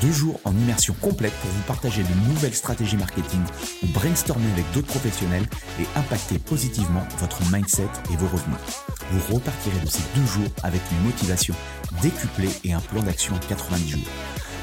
[0.00, 3.40] Deux jours en immersion complète pour vous partager de nouvelles stratégies marketing
[3.82, 5.46] ou brainstormer avec d'autres professionnels
[5.80, 8.58] et impacter positivement votre mindset et vos revenus.
[9.10, 11.54] Vous repartirez de ces deux jours avec une motivation
[12.02, 14.08] décuplée et un plan d'action en 90 jours.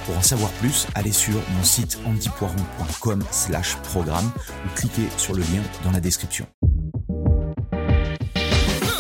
[0.06, 4.32] Pour en savoir plus, allez sur mon site antipoiron.com slash programme
[4.66, 6.46] ou cliquez sur le lien dans la description.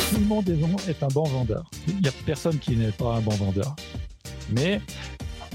[0.09, 1.69] Tout le monde est un bon vendeur.
[1.87, 3.75] Il n'y a personne qui n'est pas un bon vendeur.
[4.51, 4.81] Mais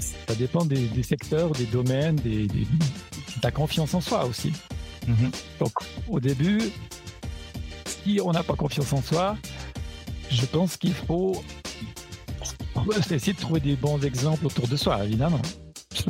[0.01, 2.67] ça dépend des, secteurs, des domaines, des, de
[3.41, 4.53] ta confiance en soi aussi.
[5.07, 5.31] Mhm.
[5.59, 5.73] Donc,
[6.09, 6.61] au début,
[7.87, 9.37] si on n'a pas confiance en soi,
[10.31, 11.43] je pense qu'il faut
[13.11, 15.43] essayer de trouver des bons exemples autour de soi, évidemment.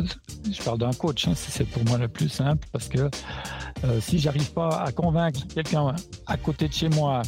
[0.51, 3.11] Je, parle d'un coach, hein, c'est pour moi le plus simple parce que
[3.85, 5.95] euh, si j'arrive pas à convaincre quelqu'un
[6.27, 7.21] à côté de chez moi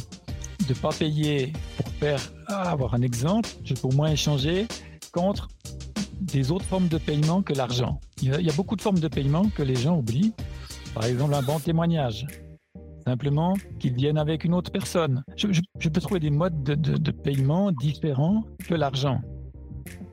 [0.67, 4.67] de pas payer pour faire avoir un exemple, je peux au moins échanger
[5.11, 5.47] contre
[6.23, 7.99] des autres formes de paiement que l'argent.
[8.21, 10.33] Il, y a beaucoup de formes de paiement que les gens oublient.
[10.93, 12.25] Par exemple, un bon témoignage.
[13.05, 15.23] Simplement qu'ils viennent avec une autre personne.
[15.35, 19.21] Je, peux trouver des modes de, paiement différents que l'argent.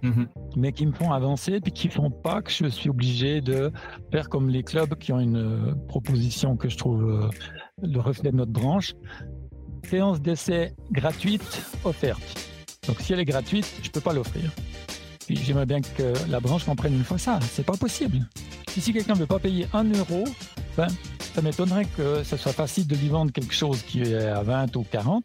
[0.02, 0.28] Mhm.
[0.56, 3.70] mais qui me font avancer puis qui font pas que je suis obligé de
[4.10, 7.28] faire comme les clubs qui ont une euh, proposition que je trouve euh,
[7.82, 8.94] le reflet de notre branche.
[9.84, 12.50] Séance d'essai gratuite offerte.
[12.88, 14.50] Donc si elle est gratuite, je peux pas l'offrir
[15.36, 17.38] j'aimerais bien que la branche comprenne une fois ça.
[17.52, 18.26] C'est pas possible.
[18.68, 20.24] si quelqu'un ne veut pas payer un euro,
[20.76, 20.88] ben,
[21.34, 24.76] ça m'étonnerait que ce soit facile de lui vendre quelque chose qui est à 20
[24.76, 25.24] ou 40.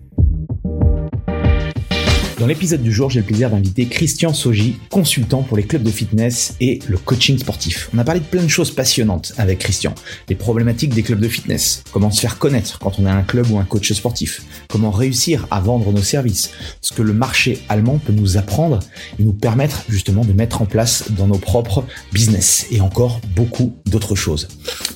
[2.39, 5.91] Dans l'épisode du jour, j'ai le plaisir d'inviter Christian Soji, consultant pour les clubs de
[5.91, 7.89] fitness et le coaching sportif.
[7.93, 9.93] On a parlé de plein de choses passionnantes avec Christian.
[10.27, 13.51] Les problématiques des clubs de fitness, comment se faire connaître quand on a un club
[13.51, 17.99] ou un coach sportif, comment réussir à vendre nos services, ce que le marché allemand
[17.99, 18.79] peut nous apprendre
[19.19, 23.75] et nous permettre justement de mettre en place dans nos propres business et encore beaucoup
[23.85, 24.47] d'autres choses.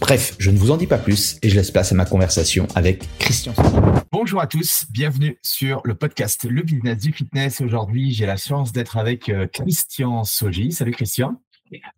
[0.01, 2.67] Bref, je ne vous en dis pas plus et je laisse place à ma conversation
[2.75, 4.04] avec Christian Soji.
[4.17, 8.71] Bonjour à tous, bienvenue sur le podcast Le Business du Fitness Aujourd'hui, j'ai la chance
[8.71, 10.71] d'être avec euh, Christian Soji.
[10.71, 11.43] Salut Christian.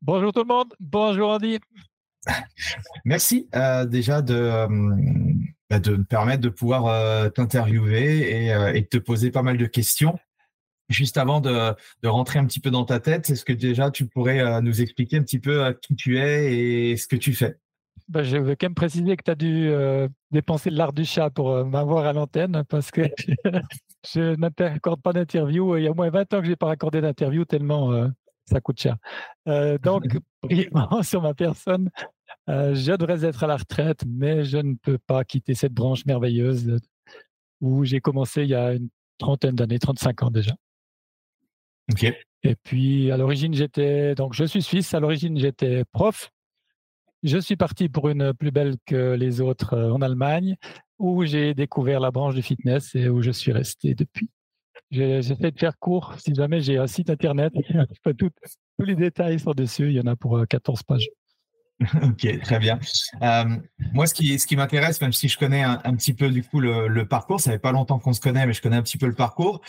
[0.02, 0.74] Bonjour tout le monde.
[0.80, 1.60] Bonjour Andy.
[3.06, 4.68] Merci euh, déjà de, euh,
[5.70, 10.18] bah, de me permettre de pouvoir t'interviewer et, de te poser pas mal de questions.
[10.90, 14.08] Juste avant de, de, rentrer un petit peu dans ta tête, est-ce que déjà tu
[14.08, 17.58] pourrais nous expliquer un petit peu qui tu es et ce que tu fais?
[18.08, 21.30] Bah, je veux quand même préciser que tu as dû euh, dépenser l'art du chat
[21.30, 23.02] pour euh, m'avoir à l'antenne parce que
[24.14, 25.78] je n'accorde pas d'interview.
[25.78, 28.08] Il y a au moins 20 ans que je n'ai pas accordé d'interview tellement euh,
[28.46, 28.96] ça coûte cher.
[29.84, 30.04] donc,
[30.44, 31.90] brièvement sur ma personne,
[32.48, 36.80] je devrais être à la retraite, mais je ne peux pas quitter cette branche merveilleuse
[37.60, 40.54] où j'ai commencé il y a une trentaine d'années, 35 ans déjà.
[41.92, 42.14] Ok.
[42.44, 46.32] Et puis, à l'origine, j'étais, donc je suis suisse, à l'origine, j'étais prof
[47.24, 50.56] je suis parti pour une plus belle que les autres euh, en Allemagne,
[51.00, 54.30] où j'ai découvert la branche du fitness et où je suis resté depuis.
[54.90, 56.16] J'essaie de faire court.
[56.20, 57.54] Si jamais j'ai un site internet,
[58.18, 59.90] tous les détails sont dessus.
[59.90, 61.10] Il y en a pour 14 euh, pages.
[62.04, 62.80] ok, très bien.
[63.22, 63.46] Euh,
[63.94, 66.60] moi, ce qui, ce qui m'intéresse, même si je connais un, petit peu du coup
[66.60, 69.06] le, parcours, ça fait pas longtemps qu'on se connaît, mais je connais un petit peu
[69.08, 69.62] le parcours.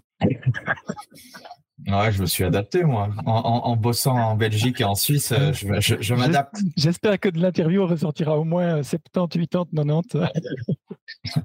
[1.88, 3.10] Ouais, je me suis adapté, moi.
[3.25, 6.56] En, bossant en Belgique et en Suisse, euh, je, m'adapte.
[6.77, 10.01] J'espère que de l'interview ressortira au moins 70, 80,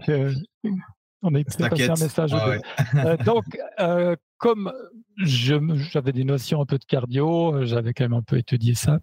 [0.07, 0.45] 90.
[1.23, 2.33] on est passé un message.
[2.95, 3.45] Euh, donc,
[3.81, 4.73] euh, comme
[5.19, 9.01] j'avais des notions un peu de cardio, j'avais quand même un peu étudié ça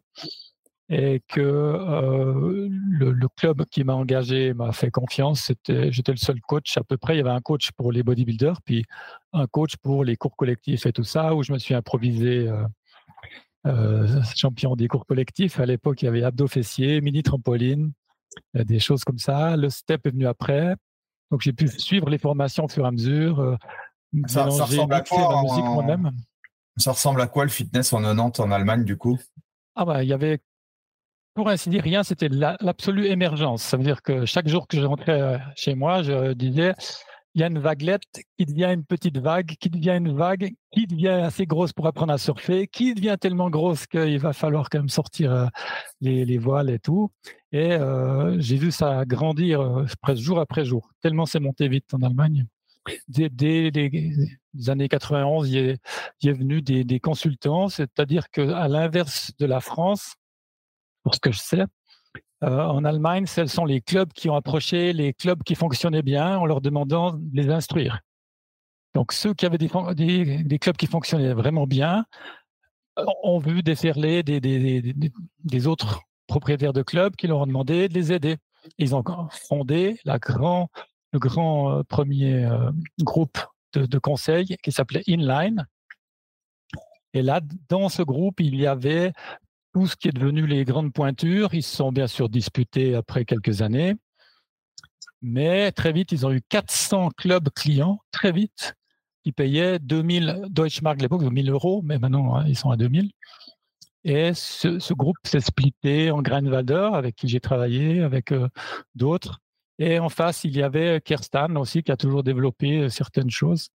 [0.89, 5.41] et que euh, le, club qui m'a engagé m'a fait confiance.
[5.41, 7.15] C'était, j'étais le seul coach à peu près.
[7.15, 8.85] Il y avait un coach pour les bodybuilders, puis
[9.33, 12.63] un coach pour les cours collectifs et tout ça, où je me suis improvisé euh,
[13.65, 15.59] euh, champion des cours collectifs.
[15.59, 17.91] À l'époque, il y avait abdos fessiers, mini trampoline,
[18.53, 19.57] des choses comme ça.
[19.57, 20.75] Le step est venu après.
[21.31, 23.57] Donc j'ai pu suivre les formations au fur et à mesure.
[24.27, 26.11] ça, ça ressemble à quoi la musique moi-même.
[26.77, 29.19] Ça ressemble à quoi le fitness en 90 en Allemagne du coup?
[29.75, 30.39] Ah bah, il y avait
[31.37, 33.61] pour ainsi dire, rien, c'était l'absolue émergence.
[33.61, 36.73] Ça veut dire que chaque jour que je rentrais euh, chez moi, je disais,
[37.35, 38.01] il y a une vaguelette
[38.39, 42.11] qui devient une petite vague, qui devient une vague, qui devient assez grosse pour apprendre
[42.11, 45.45] à surfer, qui devient tellement grosse qu'il va falloir quand même sortir euh,
[46.01, 47.11] les, voiles et tout.
[47.51, 52.01] Et euh, j'ai vu ça grandir presque jour après jour, tellement c'est monté vite en
[52.01, 52.47] Allemagne.
[53.09, 53.29] Dès,
[53.69, 55.79] les années 91, il est,
[56.23, 60.15] est venu des, des consultants, c'est-à-dire qu'à l'inverse de la France,
[61.07, 61.63] pour ce que je sais.
[62.43, 66.37] Euh, en Allemagne, ce sont les clubs qui ont approché les clubs qui fonctionnaient bien
[66.37, 68.01] en leur demandant de les instruire.
[68.93, 69.69] Donc ceux qui avaient des,
[70.59, 72.03] clubs qui fonctionnaient vraiment bien
[72.99, 78.11] euh, ont vu déferler des, autres propriétaires de clubs qui leur ont demandé de les
[78.11, 78.35] aider.
[78.77, 80.69] Ils ont fondé le grand
[81.15, 82.49] euh, premier
[82.99, 83.37] groupe
[83.71, 85.65] de, de conseils qui s'appelait Inline.
[87.13, 87.39] Et là,
[87.69, 89.13] dans ce groupe, il y avait
[89.77, 91.53] tout ce qui est devenu les grandes pointures.
[91.53, 93.93] Ils se sont bien sûr disputés après quelques années.
[95.21, 98.73] Mais très vite, ils ont eu 400 clubs clients, très vite,
[99.23, 103.11] qui payaient 2000 Deutschmark à l'époque, 2000 euros, mais maintenant, hein, ils sont à 2000.
[104.03, 108.47] Et ce, groupe s'est splitté en Greinwalder, avec qui j'ai travaillé, avec euh,
[108.95, 109.41] d'autres.
[109.77, 113.67] Et en face, il y avait Kerstan aussi, qui a toujours développé euh, certaines choses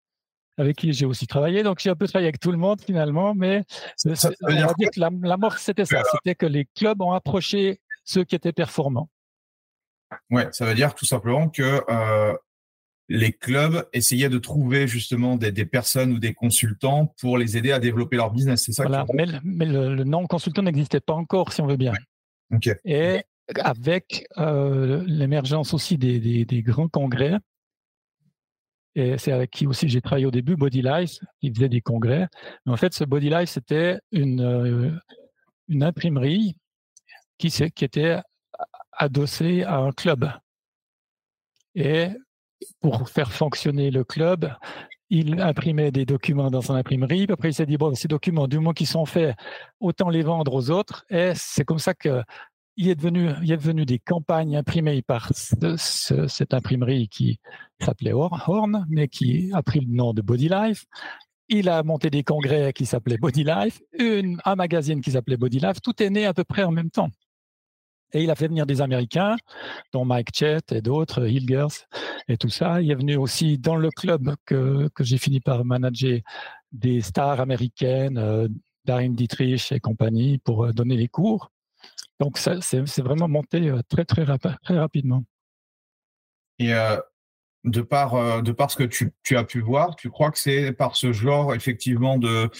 [0.56, 1.62] avec qui j'ai aussi travaillé.
[1.62, 3.62] Donc, j'ai un peu travaillé avec tout le monde finalement, mais
[3.96, 6.02] ça, on va dire que la, mort, c'était ça.
[6.12, 9.08] C'était que les clubs ont approché ceux qui étaient performants.
[10.30, 12.34] Ouais, ça veut dire tout simplement que euh,
[13.08, 17.78] les clubs essayaient de trouver justement des, personnes ou des consultants pour les aider à
[17.78, 18.64] développer leur business.
[18.64, 18.84] C'est ça.
[18.84, 21.92] Voilà, mais, mais, le, nom consultant n'existait pas encore, si on veut bien.
[22.84, 23.22] Et
[23.56, 27.34] avec euh, l'émergence aussi des, des, grands congrès,
[28.94, 32.28] et c'est avec qui aussi j'ai travaillé au début, Body Life, qui faisait des congrès.
[32.66, 34.90] En fait, ce Body Life, c'était une, euh,
[35.80, 36.56] imprimerie
[37.38, 38.20] qui, qui était
[38.92, 40.30] adossée à un club.
[41.74, 42.08] Et
[42.80, 44.52] pour faire fonctionner le club,
[45.10, 47.26] il imprimait des documents dans son imprimerie.
[47.30, 49.36] Après, il s'est dit, bon, ces documents, du moment qu'ils sont faits,
[49.80, 51.04] autant les vendre aux autres.
[51.10, 52.22] Et c'est comme ça que
[52.80, 57.38] il est devenu, il est devenu des campagnes imprimées par cette imprimerie qui
[57.78, 60.86] s'appelait Horn, mais qui a pris le nom de Body Life.
[61.50, 65.82] Il a monté des congrès qui s'appelaient Body Life, un magazine qui s'appelait Body Life.
[65.82, 67.10] Tout est né à peu près en même temps.
[68.14, 69.36] Et il a fait venir des Américains,
[69.92, 71.84] dont Mike Chet et d'autres, Hilgers
[72.28, 72.80] et tout ça.
[72.80, 76.20] Il est venu aussi dans le club que, que j'ai fini par manager
[76.72, 78.48] des stars américaines, euh,
[78.86, 81.50] Darren Dietrich et compagnie, pour euh, donner les cours.
[82.20, 85.24] Donc, c'est vraiment monté euh, très, très, très rapidement.
[86.58, 86.98] Et euh,
[87.64, 90.38] de, par, euh, de par ce que tu, tu, as pu voir, tu crois que
[90.38, 92.50] c'est par ce genre, effectivement, de,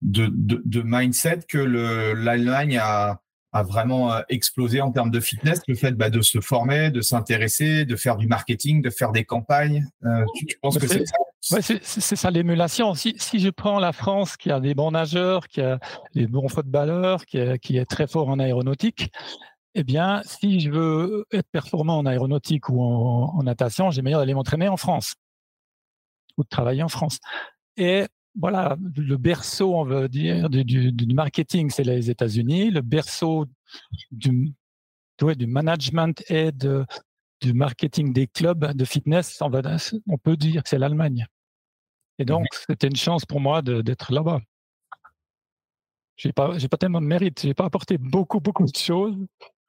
[0.00, 3.20] de, de, mindset que l'Allemagne a,
[3.52, 7.84] a vraiment explosé en termes de fitness, le fait bah, de se former, de s'intéresser,
[7.84, 9.88] de faire du marketing, de faire des campagnes.
[10.36, 11.16] tu, penses que c'est ça?
[11.40, 12.94] C'est ça l'émulation.
[12.94, 15.78] Si, je prends la France qui a des bons nageurs, qui a
[16.14, 19.10] des bons footballeurs, qui, est très fort en aéronautique,
[19.74, 24.34] eh bien, si je veux être performant en aéronautique ou en, natation, j'ai meilleur d'aller
[24.34, 25.14] m'entraîner en France
[26.36, 27.18] ou de travailler en France.
[27.76, 28.06] Et
[28.38, 32.70] voilà, le berceau, on veut dire, du marketing, c'est les États-Unis.
[32.70, 33.46] Le berceau
[34.10, 34.52] du,
[35.18, 36.84] du management et de,
[37.40, 39.50] du marketing des clubs de fitness, on,
[40.06, 41.26] on peut dire que c'est l'Allemagne.
[42.18, 44.40] Et donc, c'était une chance pour moi d'être là-bas.
[46.16, 47.40] J'ai pas, j'ai pas tellement de mérite.
[47.40, 49.16] J'ai pas apporté beaucoup, beaucoup de choses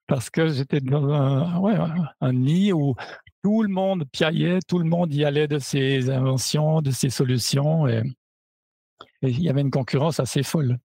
[0.06, 1.78] parce que j'étais dans un, ouais,
[2.20, 2.96] un nid où
[3.42, 7.88] tout le monde piaillait, tout le monde y allait de ses inventions, de ses solutions.
[7.88, 8.04] Et,
[9.22, 10.78] il y avait une concurrence assez folle.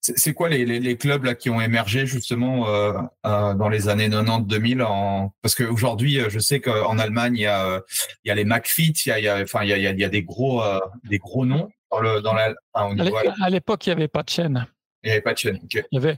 [0.00, 2.92] C'est quoi les, les, clubs là qui ont émergé justement euh,
[3.26, 5.34] euh, dans les années 90-2000 en...
[5.42, 7.82] Parce qu'aujourd'hui, je sais qu'en Allemagne, il y a,
[8.24, 10.08] il y a les McFit, il y a, enfin, il y a, il y a
[10.08, 12.54] des, gros, euh, des gros noms dans, le, dans la.
[12.74, 14.66] à l'époque, il n'y avait pas de chaîne.
[15.02, 15.60] Il n'y avait pas de chaîne.
[15.72, 16.16] Il y avait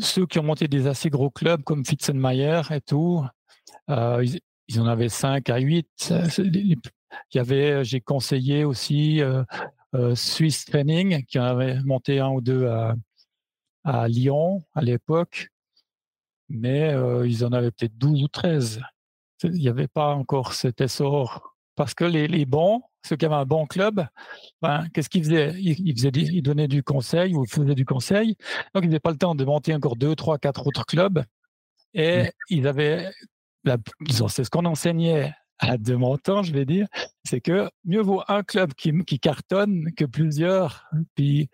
[0.00, 3.24] ceux qui ont monté des assez gros clubs comme Fitzenmeier et tout.
[3.88, 6.14] ils, ils, en avaient 5 à 8.
[7.32, 9.42] Il y avait, j'ai conseillé aussi euh,
[10.14, 12.94] Swiss Training, qui en avait monté un ou deux à,
[13.84, 15.48] à Lyon à l'époque,
[16.48, 18.82] mais euh, ils en avaient peut-être 12 ou 13.
[19.44, 21.54] Il n'y avait pas encore cet essor.
[21.76, 24.04] Parce que les, les bons, ceux qui avaient un bon club,
[24.60, 25.54] ben, qu'est-ce qu'ils faisaient?
[25.58, 28.36] Ils, faisaient ils donnaient du conseil ou ils faisaient du conseil.
[28.74, 31.24] Donc, ils n'avaient pas le temps de monter encore deux, trois, quatre autres clubs.
[31.94, 33.10] Et ils avaient,
[33.64, 36.86] c'est ce qu'on enseignait à de mon temps, je vais dire,
[37.24, 40.90] c'est que mieux vaut un club qui, qui cartonne que plusieurs.
[41.14, 41.50] Puis,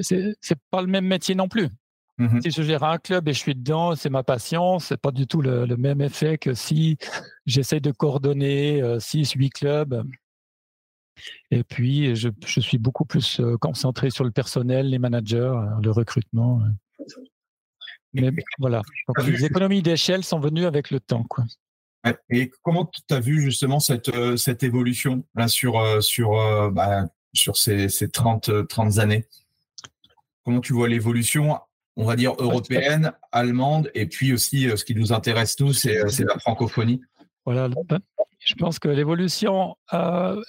[0.00, 1.68] c'est pas le même métier non plus.
[2.18, 5.10] Mmh si je gère un club et je suis dedans, c'est ma passion, c'est pas
[5.10, 6.98] du tout le, même effet que si
[7.46, 10.06] j'essaie de coordonner euh, six, huit clubs.
[11.50, 15.80] Et puis, je, je, suis beaucoup plus euh, concentré sur le personnel, les managers, euh,
[15.82, 16.60] le recrutement.
[18.12, 18.82] Mais voilà.
[19.26, 21.24] les économies d'échelle sont venues avec le temps.
[21.24, 21.44] Quoi.
[22.30, 26.70] Et comment tu as vu justement cette, euh, cette évolution là, sur, euh, sur, euh,
[26.70, 27.04] bah,
[27.34, 29.26] sur ces, ces 30, 30 années?
[30.44, 31.58] Comment tu vois l'évolution,
[31.96, 36.38] on va dire, européenne, allemande, et puis aussi ce qui nous intéresse nous, c'est la
[36.38, 37.02] francophonie?
[37.44, 37.68] Voilà,
[38.38, 40.40] je pense que l'évolution, très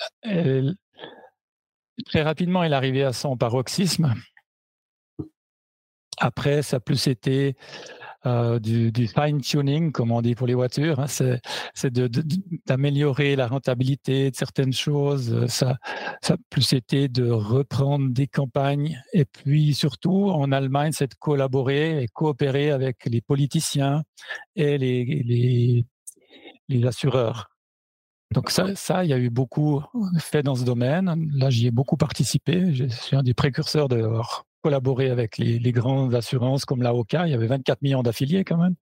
[2.22, 4.14] rapidement, elle est arrivée à son paroxysme.
[6.18, 7.58] Après, ça a plus été
[8.26, 11.00] euh, du, fine-tuning, comme on dit pour les voitures.
[11.00, 11.08] Hein.
[11.08, 11.92] C'est
[12.68, 15.46] d'améliorer la rentabilité de certaines choses.
[15.48, 15.78] Ça,
[16.22, 19.02] ça a plus été de reprendre des campagnes.
[19.14, 24.04] Et puis surtout, en Allemagne, c'est de collaborer et coopérer avec les politiciens
[24.56, 25.86] et les
[26.86, 27.52] assureurs.
[28.32, 29.84] Donc ça, ça, il y a eu beaucoup
[30.20, 31.30] fait dans ce domaine.
[31.34, 32.74] Là, j'y ai beaucoup participé.
[32.74, 34.06] Je suis un des précurseurs de
[34.62, 37.28] collaborer avec les, grandes assurances comme la OCA.
[37.28, 38.76] Il y avait 24 millions d'affiliés quand même.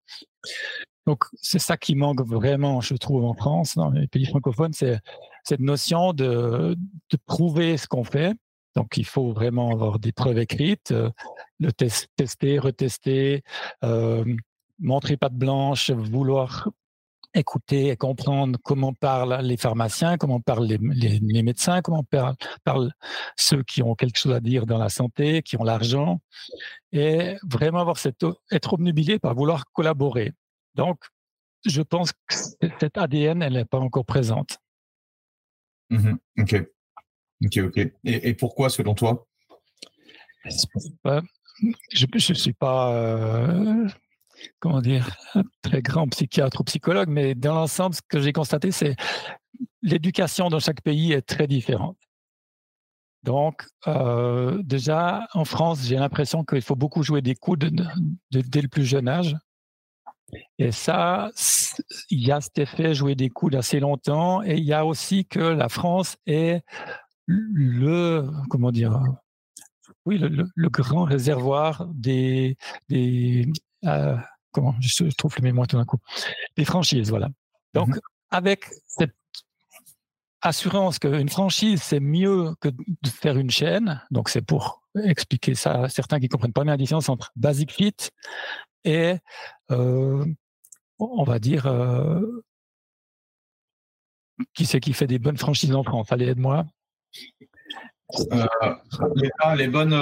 [1.07, 4.99] Donc, c'est ça qui manque vraiment, je trouve, en France, dans les pays francophones, c'est
[5.43, 6.75] cette notion de,
[7.25, 8.35] prouver ce qu'on fait.
[8.75, 11.09] Donc, il faut vraiment avoir des preuves écrites, euh,
[11.59, 13.43] le tester, retester,
[13.83, 14.23] euh,
[14.77, 16.69] montrer pas de blanche, vouloir
[17.33, 22.91] écouter et comprendre comment parlent les pharmaciens, comment parlent les, médecins, comment parlent,
[23.37, 26.21] ceux qui ont quelque chose à dire dans la santé, qui ont l'argent,
[26.91, 30.33] et vraiment avoir cette, être obnubilé par vouloir collaborer.
[30.75, 30.99] Donc,
[31.65, 32.35] je pense que
[32.79, 34.57] cette ADN, elle n'est pas encore présente.
[35.89, 36.65] Mmh ok.
[37.45, 37.91] Ok, ok.
[38.03, 39.25] Et, pourquoi, selon toi?
[40.45, 43.87] Je ne suis pas euh,
[44.59, 48.71] comment dire, un très grand psychiatre ou psychologue, mais dans l'ensemble, ce que j'ai constaté,
[48.71, 48.95] c'est
[49.81, 51.97] l'éducation dans chaque pays est très différente.
[53.23, 57.59] Donc, euh, déjà, en France, j'ai l'impression qu'il faut beaucoup jouer des coups
[58.31, 59.35] dès le plus jeune âge.
[60.57, 61.31] Et ça,
[62.09, 64.43] il y a cet effet jouer des coups assez longtemps.
[64.43, 66.63] Et il y a aussi que la France est
[67.25, 69.01] le, comment dire,
[70.05, 73.51] oui, le, grand réservoir des, des,
[73.85, 74.15] euh,
[74.51, 75.99] comment je, trouve le mémoire tout d'un coup,
[76.57, 77.29] des franchises, voilà.
[77.73, 77.99] Donc, mmh
[78.31, 79.15] avec cette
[80.41, 85.83] assurance qu'une franchise, c'est mieux que de faire une chaîne, donc c'est pour expliquer ça
[85.83, 87.95] à certains qui comprennent pas bien la différence entre Basic Fit
[88.85, 89.15] et,
[89.71, 90.25] euh,
[90.99, 92.43] on va dire, euh,
[94.53, 96.65] qui c'est qui fait des bonnes franchises en France Allez, aide-moi.
[99.55, 99.93] les, bonnes.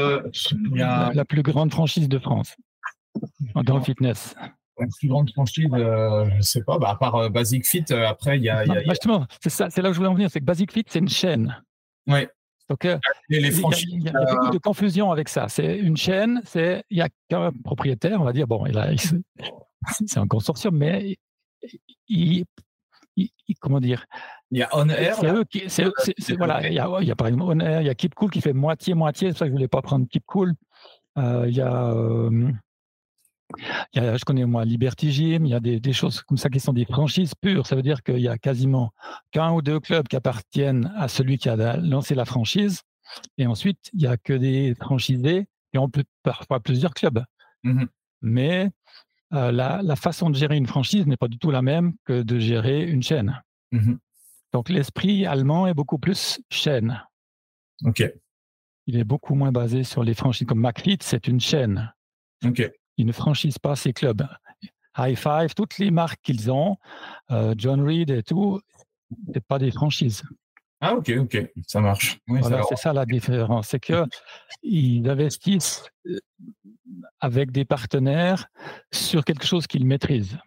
[0.73, 2.55] la, plus grande franchise de France.
[3.55, 4.35] Dans le fitness.
[4.79, 7.85] La plus grande franchise, euh, je ne sais pas, bah, à part euh, Basic Fit,
[7.89, 8.63] euh, après, il y a.
[8.83, 10.99] justement, c'est, ça, c'est là que je voulais en venir, c'est que Basic Fit, c'est
[10.99, 11.55] une chaîne.
[12.05, 12.27] Oui.
[12.69, 12.89] Donc, il
[13.39, 15.47] y, a beaucoup de confusion avec ça.
[15.47, 18.65] C'est une chaîne, c'est il y a qu'un propriétaire, on va dire, bon,
[19.89, 21.17] c'est un consortium, mais
[22.09, 22.43] il,
[23.61, 24.05] comment dire
[24.51, 25.15] Il y a On Air.
[25.69, 27.95] C'est voilà, il y, a, il y a par exemple On Air, il y a
[27.95, 30.25] Keep Cool qui fait moitié-moitié, c'est pour ça que je ne voulais pas prendre Keep
[30.25, 30.53] Cool.
[31.15, 31.93] il y a
[33.93, 36.85] je connais moi Liberty Gym, il y a des, choses comme ça qui sont des
[36.85, 37.65] franchises pures.
[37.65, 38.91] Ça veut dire qu'il y a quasiment
[39.31, 42.81] qu'un ou deux clubs qui appartiennent à celui qui a lancé la franchise.
[43.37, 47.23] Et ensuite, il n'y a que des franchisés et on peut parfois plusieurs clubs.
[47.63, 47.85] Mmh
[48.21, 48.69] Mais
[49.33, 52.39] euh, la, façon de gérer une franchise n'est pas du tout la même que de
[52.39, 53.41] gérer une chaîne.
[53.71, 53.95] Mmh
[54.53, 57.01] Donc l'esprit allemand est beaucoup plus chaîne.
[57.83, 58.03] Ok.
[58.87, 60.47] Il est beaucoup moins basé sur les franchises.
[60.47, 61.93] Comme McFit, c'est une chaîne.
[62.45, 62.69] Ok.
[62.97, 64.27] Ils ne franchisent pas ces clubs.
[64.97, 66.77] High Five, toutes les marques qu'ils ont,
[67.31, 68.59] euh, John Reed et tout,
[69.33, 70.23] c'est pas des franchises.
[70.79, 72.19] Ah ok, ok, ça marche.
[72.27, 74.05] voilà, c'est ça la différence, c'est que
[74.61, 76.19] ils investissent euh,
[77.19, 78.47] avec des partenaires
[78.91, 80.37] sur quelque chose qu'ils maîtrisent.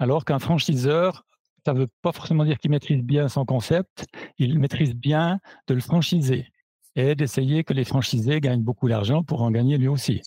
[0.00, 1.24] Alors qu'un franchiseur,
[1.64, 4.06] ça ne veut pas forcément dire qu'il maîtrise bien son concept,
[4.38, 5.38] il maîtrise bien
[5.68, 6.48] de le franchiser
[6.96, 10.22] et d'essayer que les franchisés gagnent beaucoup d'argent pour en gagner lui aussi.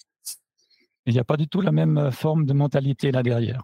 [1.05, 3.63] Il n'y a pas du tout la même forme de mentalité là derrière.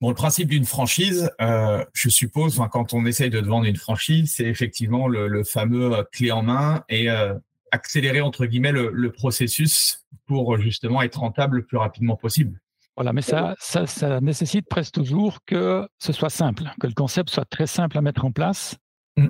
[0.00, 4.34] Bon, le principe d'une franchise, euh, je suppose, quand on essaye de vendre une franchise,
[4.36, 7.34] c'est effectivement le, fameux euh, clé en main et euh,
[7.70, 12.60] accélérer entre guillemets le, processus pour justement être rentable le plus rapidement possible.
[12.96, 17.44] Voilà, mais ça, ça, nécessite presque toujours que ce soit simple, que le concept soit
[17.44, 18.76] très simple à mettre en place.
[19.16, 19.28] Mm.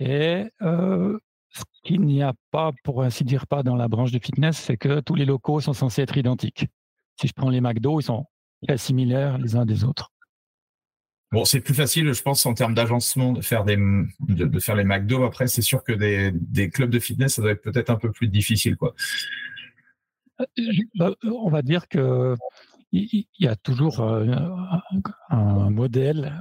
[0.00, 0.44] Et
[1.56, 4.76] ce qu'il n'y a pas, pour ainsi dire, pas dans la branche de fitness, c'est
[4.76, 6.66] que tous les locaux sont censés être identiques.
[7.20, 8.26] Si je prends les McDo, ils sont
[8.66, 10.10] très similaires les uns des autres.
[11.32, 13.76] Bon, c'est plus facile, je pense, en termes d'agencement de faire des
[14.20, 15.24] de, faire les McDo.
[15.24, 18.12] Après, c'est sûr que des, des, clubs de fitness, ça doit être peut-être un peu
[18.12, 18.94] plus difficile, quoi.
[20.40, 20.44] Euh,
[20.94, 22.36] bah, on va dire que
[22.96, 24.26] il y a toujours euh,
[25.30, 26.38] un modèle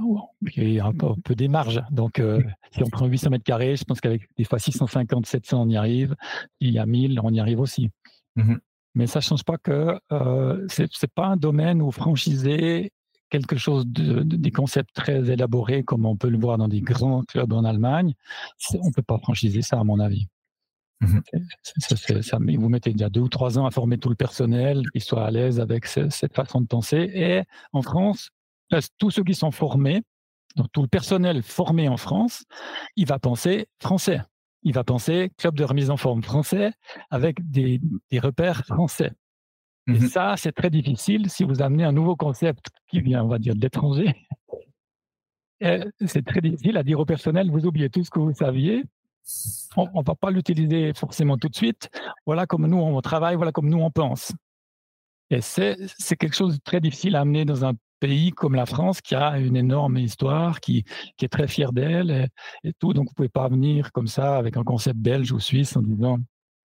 [0.52, 1.82] qui est un peu, des marges.
[1.92, 5.64] Donc, euh, si on prend 800 mètres carrés, je pense qu'avec des fois 650, 700,
[5.64, 6.16] on y arrive.
[6.60, 7.90] Il y a 1000, on y arrive aussi.
[8.36, 8.56] Mmh
[8.96, 12.92] Mais ça ne change pas que euh, ce n'est pas un domaine où franchiser
[13.30, 17.24] quelque chose de, des concepts très élaborés comme on peut le voir dans des grands
[17.24, 18.14] clubs en Allemagne,
[18.80, 20.28] on ne peut pas franchiser ça à mon avis.
[21.02, 21.20] Mmh
[22.22, 25.26] ça, vous mettez déjà deux ou trois ans à former tout le personnel, qu'ils soient
[25.26, 27.12] à l'aise avec cette façon de penser.
[27.14, 28.30] Et en France,
[28.98, 30.04] tous ceux qui sont formés,
[30.56, 32.44] donc tout le personnel formé en France,
[32.96, 34.22] il va penser français.
[34.64, 36.72] Il va penser club de remise en forme français
[37.12, 37.80] avec des,
[38.14, 39.12] repères français.
[39.88, 43.28] Et mmh ça, c'est très difficile si vous amenez un nouveau concept qui vient, on
[43.28, 44.16] va dire, de l'étranger.
[46.06, 48.84] C'est très difficile à dire au personnel, vous oubliez tout ce que vous saviez
[49.76, 51.90] on ne va pas l'utiliser forcément tout de suite.
[52.26, 54.32] Voilà comme nous on travaille, voilà comme nous on pense.
[55.32, 55.76] Et c'est
[56.18, 59.40] quelque chose de très difficile à amener dans un pays comme la France qui a
[59.40, 60.86] une énorme histoire, qui,
[61.22, 62.30] est très fier d'elle
[62.64, 62.94] et, tout.
[62.94, 65.82] Donc, vous ne pouvez pas venir comme ça avec un concept belge ou suisse en
[65.82, 66.20] disant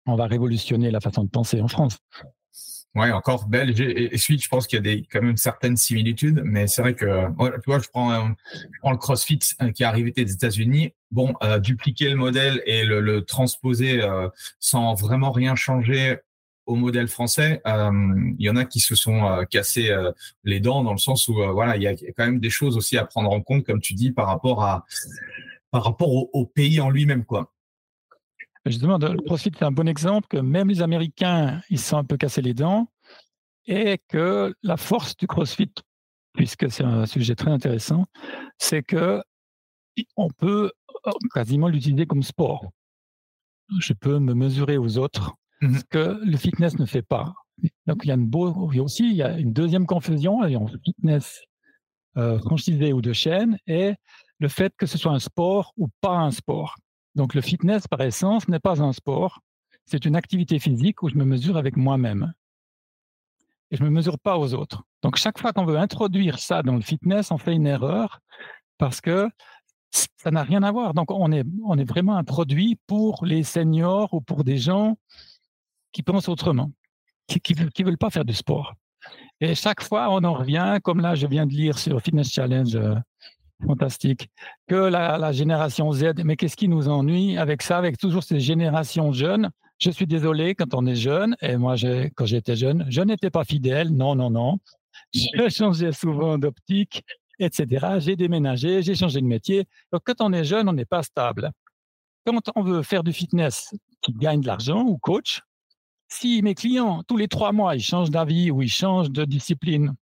[0.07, 1.99] on va révolutionner la façon de penser en France.
[2.95, 5.77] Ouais, encore belge et, suite, je pense qu'il y a des, quand même une certaine
[5.77, 7.27] similitude, mais c'est vrai que,
[7.59, 10.95] tu vois, je prends, le CrossFit euh, qui est arrivé des États-Unis.
[11.11, 14.29] Bon, euh, dupliquer le modèle et le, transposer euh,
[14.61, 16.19] sans vraiment rien changer
[16.67, 19.91] au modèle français, il y en a qui se sont cassés
[20.45, 22.99] les dents dans le sens où, voilà, il y a quand même des choses aussi
[22.99, 24.85] à prendre en compte, comme tu dis, par rapport à,
[25.71, 27.55] par rapport au pays en lui-même, quoi.
[28.67, 32.19] Justement, le CrossFit, c'est un bon exemple que même les Américains, ils sont un peu
[32.19, 32.87] cassés les dents
[33.67, 35.73] et que la force du CrossFit,
[36.35, 38.05] puisque c'est un sujet très intéressant,
[38.59, 39.23] c'est que
[40.17, 40.73] on peut
[41.33, 42.71] quasiment l'utiliser comme sport.
[43.81, 47.35] Je peux me mesurer aux autres, mmh ce que le fitness ne fait pas.
[47.87, 51.43] Donc il y a, une beau, aussi il y a une deuxième confusion entre fitness
[52.17, 53.95] euh, franchisé ou de chaîne et
[54.39, 56.77] le fait que ce soit un sport ou pas un sport.
[57.15, 59.41] Donc le fitness, par essence, n'est pas un sport,
[59.85, 62.33] c'est une activité physique où je me mesure avec moi-même.
[63.71, 64.85] Et je ne me mesure pas aux autres.
[65.03, 68.21] Donc chaque fois qu'on veut introduire ça dans le fitness, on fait une erreur
[68.79, 69.29] parce que
[69.91, 70.95] ça n'a rien à voir.
[70.95, 74.97] Donc on est, on est vraiment un produit pour les seniors ou pour des gens
[75.93, 76.71] qui pensent autrement,
[77.27, 78.75] qui ne veulent pas faire du sport.
[79.41, 82.75] Et chaque fois, on en revient, comme là, je viens de lire sur Fitness Challenge
[82.75, 82.97] euh,
[83.65, 84.29] Fantastique.
[84.67, 89.13] Que la, génération Z, mais qu'est-ce qui nous ennuie avec ça, avec toujours ces générations
[89.13, 89.51] jeunes?
[89.79, 91.77] Je suis désolé quand on est jeune, et moi,
[92.17, 94.59] quand j'étais jeune, je n'étais pas fidèle, non, non, non.
[95.15, 97.05] Je changeais souvent d'optique,
[97.39, 97.99] etc.
[97.99, 99.67] J'ai déménagé, j'ai changé de métier.
[99.93, 101.53] Donc, quand on est jeune, on n'est pas stable.
[102.27, 105.43] Quand on veut faire du fitness qui gagne de l'argent ou coach,
[106.09, 109.95] si mes clients, tous les trois mois, ils changent d'avis ou ils changent de discipline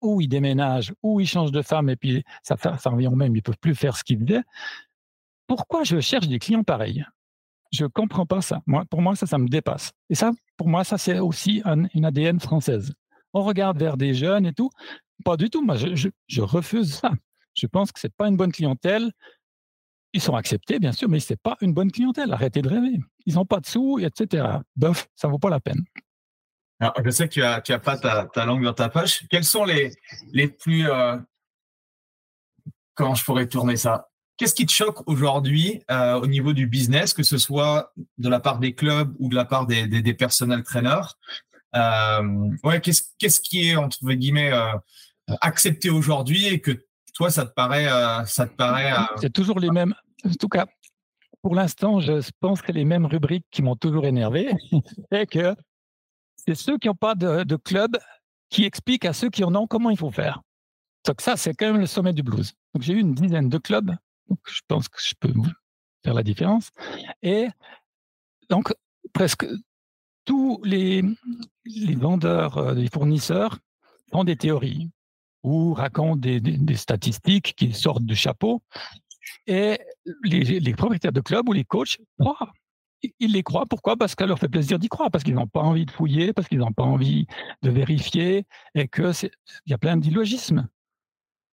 [0.00, 3.42] ou ils déménagent, ou ils changent de femme et puis ça, revient même, ils ne
[3.42, 4.42] peuvent plus faire ce qu'ils faisaient.
[5.46, 7.04] Pourquoi je cherche des clients pareils?
[7.72, 8.62] Je ne comprends pas ça.
[8.66, 9.92] Moi, pour moi, ça, ça me dépasse.
[10.08, 12.92] Et ça, pour moi, ça, c'est aussi une ADN française.
[13.32, 14.70] on regarde vers des jeunes et tout.
[15.24, 15.62] Pas du tout.
[15.62, 17.12] Moi, je, refuse ça.
[17.54, 19.10] Je pense que c'est pas une bonne clientèle.
[20.12, 22.32] Ils sont acceptés, bien sûr, mais c'est pas une bonne clientèle.
[22.32, 22.98] Arrêtez de rêver.
[23.26, 24.46] Ils n'ont pas de sous, etc.
[24.76, 25.84] Bof, ça vaut pas la peine.
[27.04, 29.24] Je sais que tu n'as pas ta, langue dans ta poche.
[29.28, 29.92] Quels sont les,
[30.48, 30.90] plus.
[30.90, 31.18] Euh,
[32.94, 34.08] comment je pourrais tourner ça?
[34.36, 38.40] Qu'est-ce qui te choque aujourd'hui euh, au niveau du business, que ce soit de la
[38.40, 41.18] part des clubs ou de la part des, des, des personnel trainers?
[41.76, 44.50] Euh, qu'est-ce, qui est entre guillemets
[45.40, 46.72] accepté aujourd'hui et que
[47.14, 49.94] toi ça te paraît, euh, ça te paraît C'est toujours les mêmes.
[50.24, 50.66] En tout cas,
[51.42, 54.50] pour l'instant, je pense que les mêmes rubriques qui m'ont toujours énervé,
[55.12, 55.54] c'est que
[56.36, 57.98] c'est ceux qui n'ont pas de, club
[58.48, 60.40] qui expliquent à ceux qui en ont comment il faut faire.
[61.06, 62.52] Donc ça, c'est quand même le sommet du blues.
[62.74, 63.94] Donc j'ai eu une dizaine de clubs,
[64.28, 65.32] donc je pense que je peux
[66.04, 66.70] faire la différence.
[67.22, 67.48] Et
[68.48, 68.72] donc
[69.12, 69.46] presque
[70.24, 71.02] tous les,
[71.64, 73.58] les vendeurs, les fournisseurs
[74.10, 74.90] font des théories
[75.42, 78.62] ou racontent des, statistiques qui sortent du chapeau.
[79.46, 79.78] Et
[80.24, 82.52] les, propriétaires de clubs ou les coachs croient.
[83.18, 83.66] Ils les croient.
[83.66, 83.96] Pourquoi?
[83.96, 86.32] Parce que ça leur fait plaisir d'y croire, parce qu'ils n'ont pas envie de fouiller,
[86.32, 87.26] parce qu'ils n'ont pas envie
[87.62, 90.68] de vérifier, et que il y a plein d'illogismes.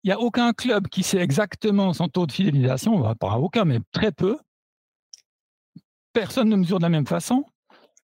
[0.02, 3.80] Il n'y a aucun club qui sait exactement son taux de fidélisation, pas aucun, mais
[3.92, 4.38] très peu.
[6.12, 7.44] Personne ne mesure de la même façon.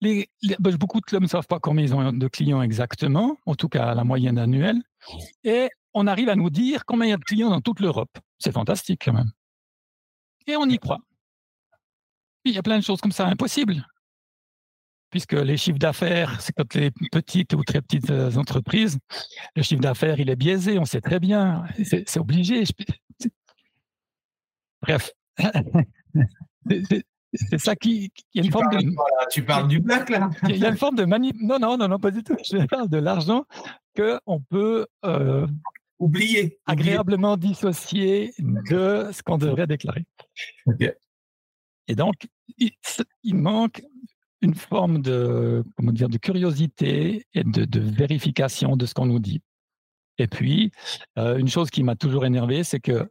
[0.01, 3.55] Les, ben, beaucoup de clubs ne savent pas combien ils ont de clients exactement, en
[3.55, 4.81] tout cas la moyenne annuelle.
[5.43, 8.17] Et on arrive à nous dire combien il y a de clients dans toute l'Europe.
[8.37, 9.31] C'est fantastique quand même.
[10.47, 10.99] Et on y croit.
[12.45, 13.85] il y a plein de choses comme ça impossibles.
[15.09, 18.99] Puisque les chiffres d'affaires, c'est quand les petites ou très petites euh, entreprises,
[19.55, 21.65] le chiffre d'affaires, il est biaisé, on sait très bien.
[21.83, 22.63] C'est obligé.
[24.81, 25.11] Bref.
[27.33, 28.95] C'est ça qui, il y a une forme de.
[29.29, 30.29] tu parles du black là?
[30.47, 31.35] Il y a une forme de manip.
[31.39, 32.35] Non, non, non, non, pas du tout.
[32.43, 33.45] Je parle de l'argent
[33.93, 35.45] que on peut euh,
[35.99, 40.05] oublier, agréablement dissocier de ce qu'on devrait déclarer.
[41.87, 43.83] Et donc, il, manque
[44.41, 49.19] une forme de comment dire de curiosité et de, de vérification de ce qu'on nous
[49.19, 49.41] dit.
[50.17, 50.71] Et puis,
[51.17, 53.09] euh, une chose qui m'a toujours énervé, c'est que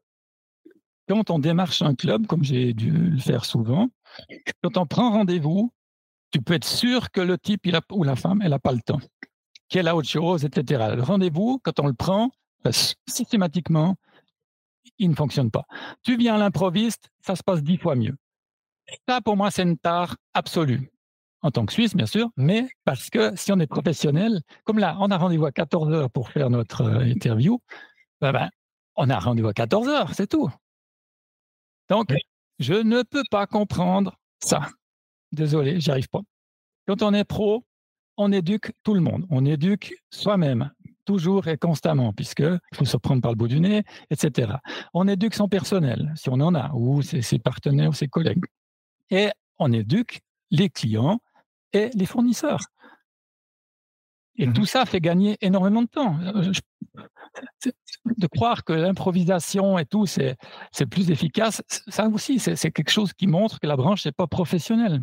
[1.08, 3.88] quand on démarche un club, comme j'ai dû le faire souvent,
[4.62, 5.72] quand on prend rendez-vous,
[6.30, 9.00] tu peux être sûr que le type ou la femme, elle n'a pas le temps,
[9.68, 10.94] qu'elle a autre chose, etc.
[10.96, 12.30] Le rendez-vous, quand on le prend,
[12.64, 12.72] ben,
[13.06, 13.96] systématiquement,
[14.98, 15.64] il ne fonctionne pas.
[16.02, 18.16] Tu viens à l'improviste, ça se passe dix fois mieux.
[19.08, 20.90] Ça, pour moi, c'est une tare absolue.
[21.42, 24.96] En tant que Suisse, bien sûr, mais parce que si on est professionnel, comme là,
[24.98, 27.60] on a rendez-vous à 14 heures pour faire notre euh, interview,
[28.20, 28.50] ben,
[28.96, 30.50] on a rendez-vous à 14 heures, c'est tout.
[31.88, 32.12] Donc,
[32.58, 34.68] je ne peux pas comprendre ça.
[35.32, 36.22] Désolé, j'y arrive pas.
[36.86, 37.64] Quand on est pro,
[38.16, 39.26] on éduque tout le monde.
[39.30, 40.70] On éduque soi-même,
[41.04, 44.52] toujours et constamment, puisqu'il faut se prendre par le bout du nez, etc.
[44.92, 48.44] On éduque son personnel, si on en a, ou ses, partenaires ses collègues.
[49.10, 51.20] Et on éduque les clients
[51.72, 52.60] et les fournisseurs.
[54.38, 56.16] Et mmh tout ça fait gagner énormément de temps.
[56.22, 56.52] Euh,
[58.16, 60.36] de croire que l'improvisation et tout, c'est
[60.90, 65.02] plus efficace, ça aussi, c'est quelque chose qui montre que la branche n'est pas professionnelle.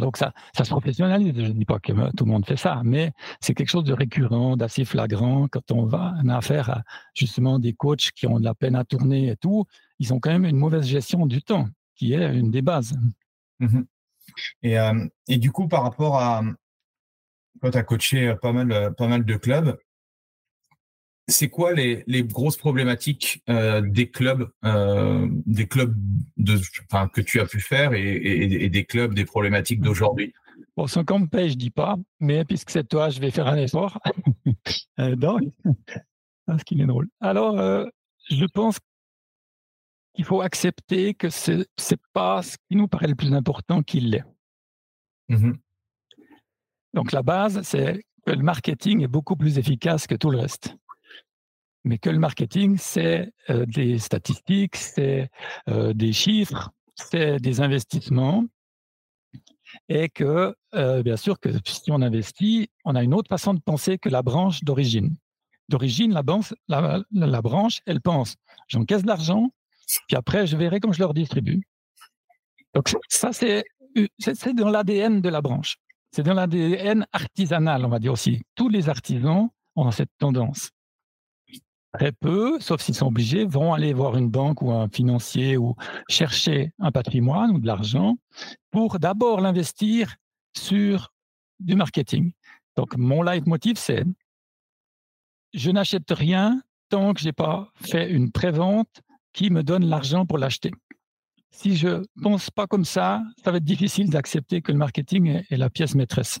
[0.00, 1.32] Donc ça, ça se professionnalise.
[1.34, 3.92] Je ne dis pas que tout le monde fait ça, mais c'est quelque chose de
[3.92, 6.82] récurrent, d'assez flagrant quand on va en affaire à
[7.14, 9.64] justement des coachs qui ont de la peine à tourner et tout.
[9.98, 12.96] Ils ont quand même une mauvaise gestion du temps, qui est une des bases.
[13.60, 13.82] Mmh
[14.62, 16.42] et, euh, et, du coup, par rapport à,
[17.60, 19.76] quand tu as coaché pas mal, pas mal de clubs,
[21.28, 25.94] c'est quoi les, les, grosses problématiques euh, des clubs, euh, des clubs
[26.36, 26.58] de,
[26.90, 28.16] enfin, que tu as pu faire et,
[28.64, 30.32] et, des clubs, des problématiques d'aujourd'hui?
[30.76, 33.48] Bon, sans qu'on me paye, je dis pas, mais puisque c'est toi, je vais faire
[33.48, 33.98] un effort.
[35.00, 35.40] euh, donc,
[36.48, 37.08] ce qu'il est drôle.
[37.20, 37.84] Alors, euh,
[38.30, 38.78] je pense
[40.14, 44.10] qu'il faut accepter que c'est c'est pas ce qui nous paraît le plus important qu'il
[44.10, 44.24] l'est.
[45.28, 45.52] Mmh
[46.96, 50.74] donc la base, c'est que le marketing est beaucoup plus efficace que tout le reste.
[51.84, 55.28] Mais que le marketing, c'est euh, des statistiques, c'est
[55.68, 58.46] euh, des chiffres, c'est des investissements.
[59.90, 63.60] Et que, euh, bien sûr, que si on investit, on a une autre façon de
[63.60, 65.16] penser que la branche d'origine.
[65.68, 66.22] D'origine, la,
[66.68, 68.36] la, la, branche, elle pense,
[68.68, 69.50] j'encaisse de l'argent,
[70.08, 71.62] puis après, je verrai comment je leur distribue.
[72.72, 73.64] Donc ça, c'est
[74.54, 75.76] dans l'ADN de la branche.
[76.16, 78.40] C'est dans l'ADN artisanal, on va dire aussi.
[78.54, 80.70] Tous les artisans ont cette tendance.
[81.92, 85.76] Très peu, sauf s'ils sont obligés, vont aller voir une banque ou un financier ou
[86.08, 88.16] chercher un patrimoine ou de l'argent
[88.70, 90.16] pour d'abord l'investir
[90.56, 91.12] sur
[91.60, 92.32] du marketing.
[92.76, 94.06] Donc, mon leitmotiv, c'est
[95.52, 99.02] je n'achète rien tant que je n'ai pas fait une prévente
[99.34, 100.70] qui me donne l'argent pour l'acheter.
[101.50, 105.56] Si je pense pas comme ça, ça va être difficile d'accepter que le marketing est
[105.56, 106.40] la pièce maîtresse.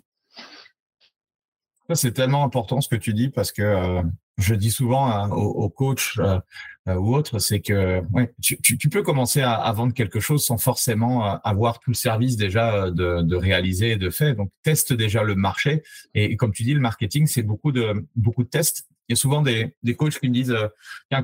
[1.94, 4.02] C'est tellement important ce que tu dis parce que euh,
[4.38, 6.40] je dis souvent hein, aux, coachs euh,
[6.88, 8.02] euh, ou autres, c'est que
[8.42, 13.36] tu, peux commencer à, vendre quelque chose sans forcément avoir tout le service déjà de,
[13.36, 14.34] réaliser et de fait.
[14.34, 15.82] Donc teste déjà le marché
[16.14, 18.88] et, comme tu dis, le marketing c'est beaucoup de beaucoup de tests.
[19.08, 20.56] Il y a souvent des, des coachs qui me disent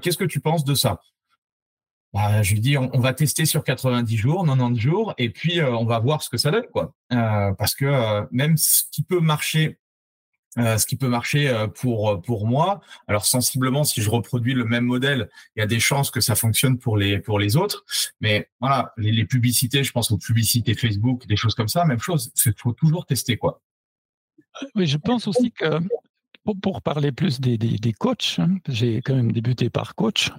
[0.01, 1.01] qu'est-ce que tu penses de ça?
[2.12, 5.85] Bah, je lui dis, on, va tester sur 90 jours, 90 jours, et puis on
[5.85, 6.94] va voir ce que ça donne, quoi.
[7.09, 9.79] parce que même ce qui peut marcher
[10.59, 12.83] euh, ce qui peut marcher euh, pour euh, moi.
[13.09, 16.35] Alors sensiblement, si je reproduis le même modèle, il y a des chances que ça
[16.35, 17.87] fonctionne pour les pour les autres.
[18.20, 22.33] Mais voilà, les, publicités, je pense aux publicités Facebook, des choses comme ça, même chose.
[22.44, 23.62] Il faut toujours tester quoi.
[24.75, 25.81] Oui, je pense aussi que
[26.61, 30.33] pour, parler plus des, des, coachs, hein, j'ai quand même débuté par coach.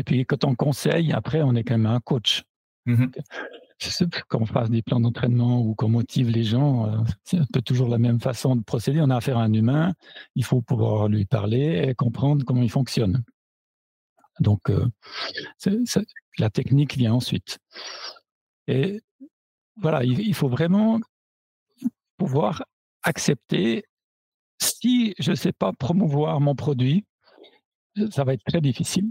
[0.00, 2.42] Et puis quand on conseille, après, on est quand même un coach.
[2.86, 3.06] Mmh
[4.28, 7.62] quand on fasse des plans d'entraînement ou qu'on motive les gens, euh, c'est un peu
[7.62, 9.00] toujours la même façon de procéder.
[9.00, 9.94] On a affaire à un humain,
[10.34, 13.24] il faut pouvoir lui parler et comprendre comment il fonctionne.
[14.38, 14.86] Donc, euh,
[16.38, 17.58] la technique vient ensuite.
[18.66, 19.00] Et
[19.76, 21.00] voilà, il, faut vraiment
[22.18, 22.64] pouvoir
[23.02, 23.86] accepter
[24.58, 27.06] si je ne sais pas promouvoir mon produit,
[28.10, 29.10] ça va être très difficile.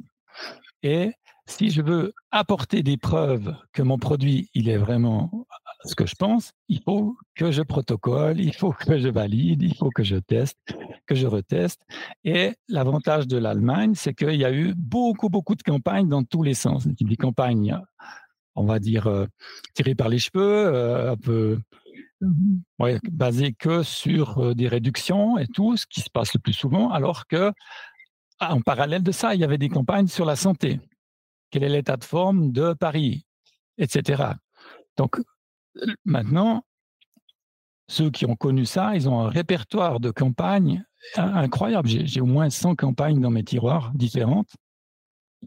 [0.84, 1.12] Et
[1.46, 5.48] si je veux apporter des preuves que mon produit, il est vraiment
[5.86, 9.76] ce que je pense, il faut que je protocole, il faut que je valide, il
[9.76, 10.60] faut que je teste,
[11.08, 11.82] que je reteste.
[12.24, 16.44] Et l'avantage de l'Allemagne, c'est qu'il y a eu beaucoup, beaucoup de campagnes dans tous
[16.44, 16.88] les sens.
[16.88, 17.80] Des campagnes,
[18.56, 19.26] on va dire, euh,
[19.74, 21.16] tirées par les cheveux, euh,
[22.80, 26.54] ouais, basées que sur euh, des réductions et tout, ce qui se passe le plus
[26.54, 27.52] souvent, alors que
[28.40, 30.80] en parallèle de ça, il y avait des campagnes sur la santé
[31.50, 33.26] quel est l'état de forme de Paris,
[33.78, 34.24] etc.
[34.98, 35.22] Donc
[36.06, 36.64] maintenant,
[37.88, 40.84] ceux qui ont connu ça, ils ont un répertoire de campagnes
[41.16, 41.88] incroyable.
[41.88, 44.52] J'ai au moins 100 campagnes dans mes tiroirs différentes,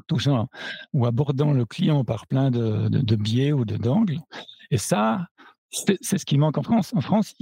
[0.09, 0.49] touchant
[0.93, 4.19] ou abordant le client par plein de, biais ou d'angles.
[4.71, 5.27] Et ça,
[5.71, 6.93] c'est ce qui manque en France.
[6.95, 7.35] En France,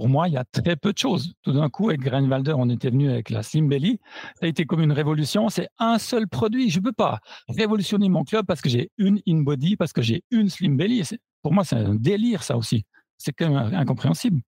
[0.00, 1.34] pour moi, il y a très peu de choses.
[1.42, 4.00] Tout d'un coup, avec Greenwalder, on était venu avec la Slim Belly.
[4.36, 5.50] Ça a été comme une révolution.
[5.50, 6.70] C'est un seul produit.
[6.70, 10.24] Je ne peux pas révolutionner mon club parce que j'ai une InBody, parce que j'ai
[10.30, 11.02] une Slim Belly.
[11.42, 12.86] Pour moi, c'est un délire, ça aussi.
[13.18, 14.40] C'est quand même incompréhensible.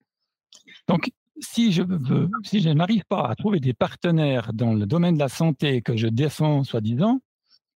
[0.88, 5.16] Donc, si je veux, si je n'arrive pas à trouver des partenaires dans le domaine
[5.16, 7.20] de la santé que je défends, soi-disant,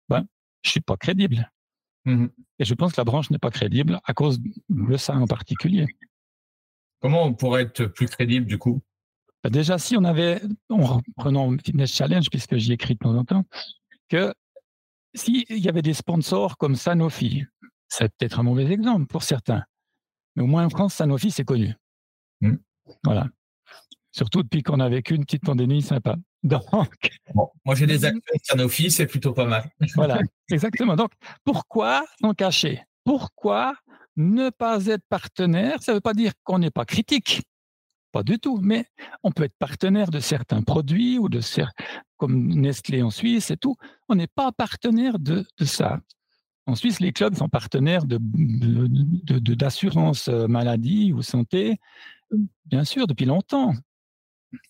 [0.09, 0.25] ben,
[0.63, 1.51] je suis pas crédible.
[2.05, 2.27] Mmh
[2.61, 5.89] Et je pense que la branche n'est pas crédible à cause de ça en particulier.
[7.05, 8.81] Comment on pourrait être plus crédible du coup?
[9.43, 10.41] Bah, Déjà, si on avait,
[10.71, 13.45] en reprenant Fitness Challenge, puisque j'y écris de temps en temps,
[14.09, 14.33] que
[15.13, 17.45] s'il y avait des sponsors comme Sanofi,
[17.89, 19.65] c'est peut-être un mauvais exemple pour certains,
[20.35, 21.75] mais au moins en France, Sanofi, c'est connu.
[22.41, 22.57] Hmm.
[23.03, 23.29] Voilà.
[24.11, 26.17] Surtout depuis qu'on a vécu une petite pandémie sympa.
[26.43, 26.63] Donc,
[27.67, 29.71] moi, j'ai des de Sanofi, c'est plutôt pas mal.
[29.95, 30.97] voilà, exactement.
[30.97, 31.11] Donc,
[31.45, 33.75] pourquoi s'en cacher Pourquoi
[34.17, 37.43] ne pas être partenaire, ça ne veut pas dire qu'on n'est pas critique,
[38.13, 38.87] pas du tout, mais
[39.25, 41.41] on peut être partenaire de certains produits ou de
[42.17, 43.75] comme Nestlé en Suisse et tout.
[44.09, 46.01] On n'est pas partenaire de, ça.
[46.67, 48.19] En Suisse, les clubs sont partenaires de,
[49.55, 51.79] d'assurance euh, maladie ou santé,
[52.67, 53.75] bien sûr, depuis longtemps.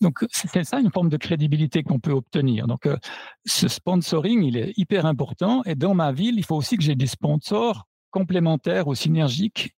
[0.00, 2.66] Donc, c'est ça une forme de crédibilité qu'on peut obtenir.
[2.66, 2.96] Donc, euh,
[3.44, 5.62] ce sponsoring, il est hyper important.
[5.64, 9.74] Et dans ma ville, il faut aussi que j'ai des sponsors complémentaire ou synergique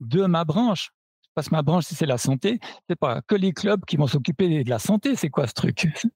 [0.00, 0.90] de ma branche.
[1.34, 4.06] Parce que ma branche, si c'est la santé, c'est pas que les clubs qui vont
[4.06, 5.16] s'occuper de la santé.
[5.16, 5.88] C'est quoi ce truc?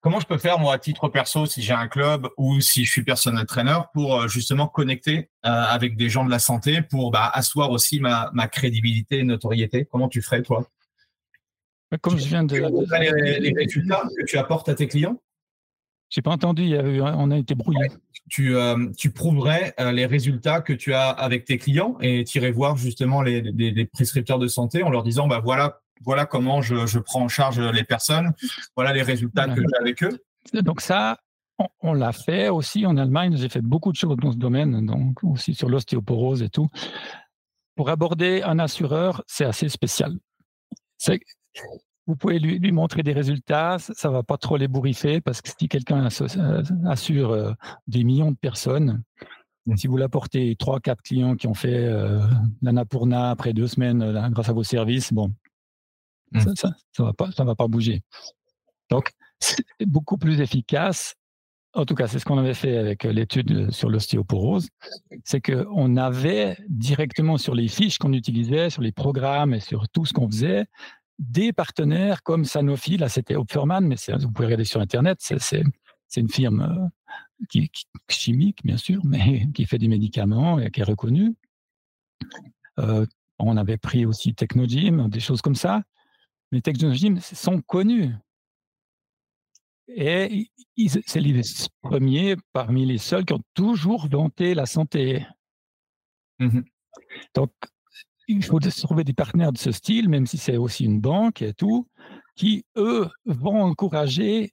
[0.00, 2.90] Comment je peux faire, moi, à titre perso, si j'ai un club ou si je
[2.90, 7.10] suis personnel trainer, pour euh, justement connecter euh, avec des gens de la santé, pour
[7.10, 9.88] bah, asseoir aussi ma, crédibilité et notoriété?
[9.90, 10.68] Comment tu ferais, toi?
[12.02, 12.56] Comme je viens de.
[12.56, 15.20] les résultats que tu apportes à tes clients?
[16.14, 17.88] J'ai pas entendu, on a été brouillé.
[18.30, 22.38] Tu, euh, tu prouverais euh, les résultats que tu as avec tes clients et tu
[22.38, 26.62] irais voir justement les, les, prescripteurs de santé en leur disant bah voilà voilà comment
[26.62, 28.32] je, je prends en charge les personnes,
[28.76, 30.22] voilà les résultats que j'ai avec eux.
[30.62, 31.18] Donc ça,
[31.82, 33.36] on, l'a fait aussi en Allemagne.
[33.36, 36.68] J'ai fait beaucoup de choses dans ce domaine, donc aussi sur l'ostéoporose et tout.
[37.74, 40.16] Pour aborder un assureur, c'est assez spécial.
[42.06, 45.48] Vous pouvez lui, montrer des résultats, ça ne va pas trop les bourrifer parce que
[45.58, 47.52] si quelqu'un euh, assure euh,
[47.86, 49.02] des millions de personnes,
[49.66, 49.76] mmh.
[49.76, 52.20] si vous l'apportez trois, quatre clients qui ont fait euh,
[52.60, 55.32] l'anapurna après deux semaines grâce à vos services, bon,
[56.32, 56.40] mmh.
[56.56, 58.02] ça, ne va pas, ça va pas bouger.
[58.90, 61.14] Donc, c'est beaucoup plus efficace.
[61.72, 64.68] En tout cas, c'est ce qu'on avait fait avec l'étude sur l'ostéoporose.
[65.24, 70.04] C'est qu'on avait directement sur les fiches qu'on utilisait, sur les programmes et sur tout
[70.04, 70.66] ce qu'on faisait,
[71.18, 72.96] des partenaires comme Sanofi.
[72.96, 75.18] Là, c'était Opferman, mais vous pouvez regarder sur Internet.
[75.20, 75.62] C'est
[76.16, 77.70] une firme euh, qui,
[78.08, 81.34] chimique, bien sûr, mais qui fait des médicaments et qui est reconnue.
[82.78, 83.06] Euh,
[83.38, 85.82] on avait pris aussi Technogym, des choses comme ça.
[86.52, 88.12] Les Technogym sont connus.
[89.88, 90.50] Et
[91.06, 91.40] c'est les
[91.82, 95.26] premiers parmi les seuls qui ont toujours vanté la santé.
[96.38, 96.60] Mmh
[97.34, 97.52] Donc,
[98.28, 101.52] il faut trouver des partenaires de ce style, même si c'est aussi une banque et
[101.54, 101.86] tout,
[102.36, 104.52] qui, eux, vont encourager,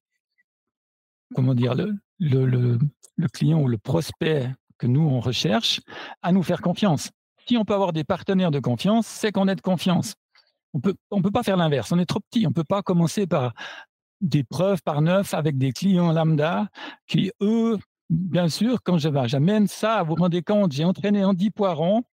[1.36, 2.80] comment dire, le, le,
[3.16, 5.82] le client ou le prospect que nous, on recherche,
[6.22, 7.12] à nous faire confiance.
[7.48, 10.16] Si on peut avoir des partenaires de confiance, c'est qu'on est de confiance.
[10.74, 11.92] On peut, on peut pas faire l'inverse.
[11.92, 12.46] On est trop petit.
[12.46, 13.54] On ne peut pas commencer par
[14.22, 16.70] des preuves par neuf avec des clients lambda
[17.08, 17.78] qui, eux,
[18.10, 22.04] bien sûr, quand je j'amène ça, vous vous rendez compte, j'ai entraîné Andy Poiron,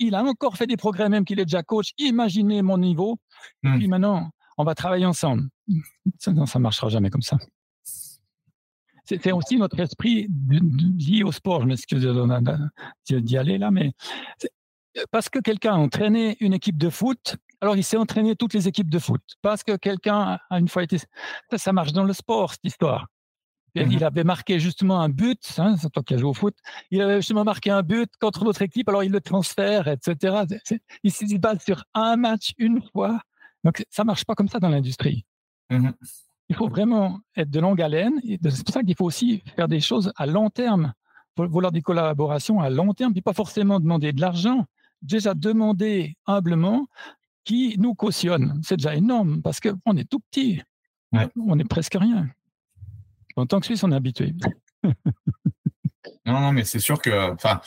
[0.00, 1.92] il a encore fait des progrès, même qu'il est déjà coach.
[1.98, 3.18] Imaginez mon niveau.
[3.62, 3.78] Et hmm.
[3.78, 5.48] puis maintenant, on va travailler ensemble.
[6.18, 7.38] Ça ne marchera jamais comme ça.
[9.04, 11.62] C'est aussi notre esprit lié au sport.
[11.62, 12.06] Je m'excuse
[13.08, 13.92] d'y aller là, mais
[15.10, 18.68] parce que quelqu'un a entraîné une équipe de foot, alors il s'est entraîné toutes les
[18.68, 19.20] équipes de foot.
[19.42, 20.98] Parce que quelqu'un a une fois été.
[21.56, 23.06] Ça, marche dans le sport, cette histoire.
[23.74, 26.56] Mmh il avait marqué justement un but, hein, c'est toi qui as joué au foot,
[26.90, 30.44] il avait justement marqué un but contre l'autre équipe, alors il le transfère, etc.
[31.02, 33.20] Il se base sur un match une fois.
[33.62, 35.24] Donc ça marche pas comme ça dans l'industrie.
[35.70, 35.90] Mmh
[36.50, 38.20] il faut vraiment être de longue haleine.
[38.24, 40.92] C'est pour ça qu'il faut aussi faire des choses à long terme.
[41.36, 44.66] Il faut vouloir des collaborations à long terme, puis pas forcément demander de l'argent,
[45.00, 46.88] déjà demander humblement
[47.44, 48.60] qui nous cautionne.
[48.64, 50.60] C'est déjà énorme parce qu'on est tout petit.
[51.12, 52.28] On est presque rien.
[53.36, 54.34] En tant que Suisse, on est habitué.
[56.26, 57.60] non, non, mais c'est sûr que, enfin,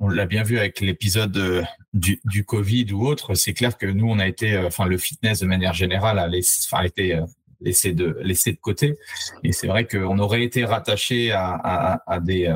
[0.00, 3.34] on l'a bien vu avec l'épisode euh, du, du, Covid ou autre.
[3.34, 6.28] C'est clair que nous, on a été, euh, enfin, le fitness de manière générale a,
[6.28, 7.24] a été euh,
[7.60, 8.98] laissé de, laissé de côté.
[9.44, 12.52] Et c'est vrai qu'on aurait été rattaché à, à, à des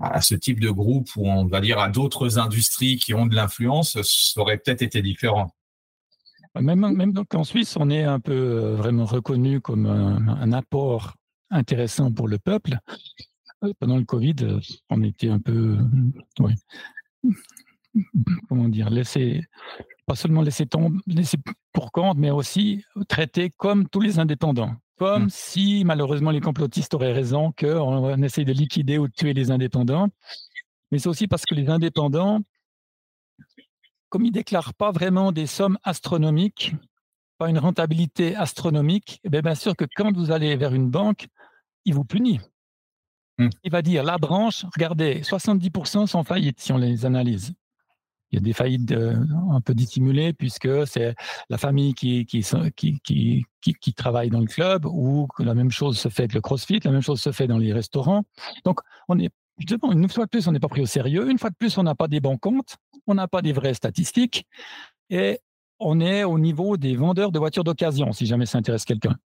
[0.00, 3.34] à ce type de groupe ou on va dire à d'autres industries qui ont de
[3.34, 5.54] l'influence, ça aurait peut-être été différent.
[6.60, 11.14] Même, même donc en Suisse, on est un peu vraiment reconnu comme un, apport
[11.50, 12.78] intéressant pour le peuple.
[13.64, 15.78] Euh, pendant le Covid, euh, on était un peu,
[18.48, 19.44] comment dire, laissé,
[20.06, 21.38] pas seulement laissé tomber, laissé
[21.72, 24.74] pour compte, mais aussi traité comme tous les indépendants.
[24.96, 25.30] Comme mmh.
[25.30, 30.08] si malheureusement les complotistes auraient raison qu'on essaye de liquider ou de tuer les indépendants.
[30.90, 32.40] Mais c'est aussi parce que les indépendants
[34.08, 36.74] comme ils ne déclarent pas vraiment des sommes astronomiques,
[37.38, 41.28] pas une rentabilité astronomique, eh bien, sûr que quand vous allez vers une banque,
[41.88, 42.40] il vous punit.
[43.38, 43.48] Hmm.
[43.64, 47.54] Il va dire, la branche, regardez, 70% sont faillites si on les analyse.
[48.30, 51.14] Il y a des faillites un peu dissimulées puisque c'est
[51.48, 52.44] la famille qui qui,
[52.76, 56.34] qui, qui, qui, travaille dans le club ou que la même chose se fait avec
[56.34, 58.24] le CrossFit, la même chose se fait dans les restaurants.
[58.66, 61.30] Donc, on est justement, une fois de plus, on n'est pas pris au sérieux.
[61.30, 63.72] Une fois de plus, on n'a pas des bons comptes, on n'a pas des vraies
[63.72, 64.46] statistiques.
[65.08, 65.40] Et
[65.80, 69.16] on est au niveau des vendeurs de voitures d'occasion, si jamais ça intéresse quelqu'un.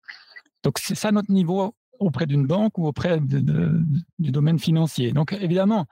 [0.63, 5.11] Donc, c'est ça notre niveau auprès d'une banque ou auprès du domaine financier.
[5.11, 5.85] Donc, évidemment,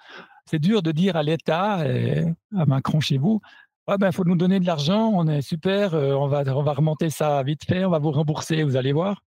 [0.45, 3.41] c'est dur de dire à l'État, et à Macron chez vous,
[3.87, 6.63] il ah ben, faut nous donner de l'argent, on est super, euh, on va, on
[6.63, 9.23] va remonter ça vite fait, on va vous rembourser, vous allez voir.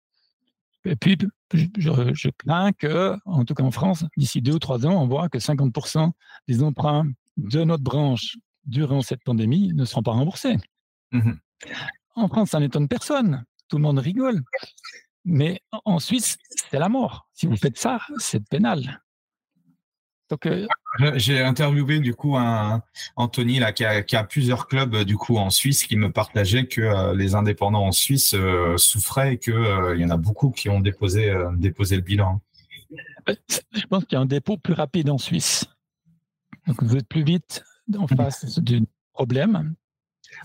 [0.85, 1.17] Et puis,
[1.53, 5.27] je, crains que, en tout cas en France, d'ici deux ou trois ans, on voit
[5.29, 6.11] que 50%
[6.47, 7.07] des emprunts
[7.37, 10.57] de notre branche durant cette pandémie ne seront pas remboursés.
[11.11, 11.33] Mmh
[12.15, 13.43] en France, ça n'étonne personne.
[13.69, 14.43] Tout le monde rigole.
[15.25, 16.37] Mais en Suisse,
[16.69, 17.27] c'est la mort.
[17.33, 19.01] Si vous faites ça, c'est pénal.
[20.45, 20.67] Euh,
[21.15, 22.81] j'ai interviewé du coup un
[23.15, 27.15] Anthony là qui a, plusieurs clubs du coup en Suisse qui me partageait que euh,
[27.15, 30.79] les indépendants en Suisse euh, souffraient et que il y en a beaucoup qui ont
[30.79, 32.41] déposé déposé le bilan.
[33.27, 35.65] Je pense qu'il y a un dépôt plus rapide en Suisse.
[36.67, 37.63] Donc vous êtes plus vite
[37.97, 39.75] en face du problème.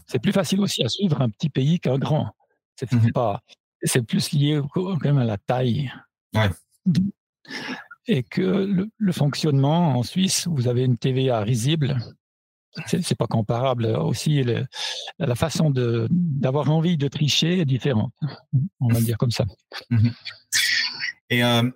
[0.06, 2.34] C'est plus facile aussi à suivre un petit pays qu'un grand.
[2.76, 3.42] C'est mmh pas.
[3.82, 5.92] C'est plus lié quand même à la taille.
[6.34, 6.50] Ouais
[8.08, 11.98] et que le, fonctionnement en Suisse, vous avez une TVA risible.
[12.86, 13.86] C'est pas comparable.
[13.86, 14.44] Aussi,
[15.18, 18.12] la façon d'avoir envie de tricher est différente.
[18.80, 19.44] On va dire comme ça.
[19.90, 20.12] Mhm.
[21.30, 21.70] Et euh,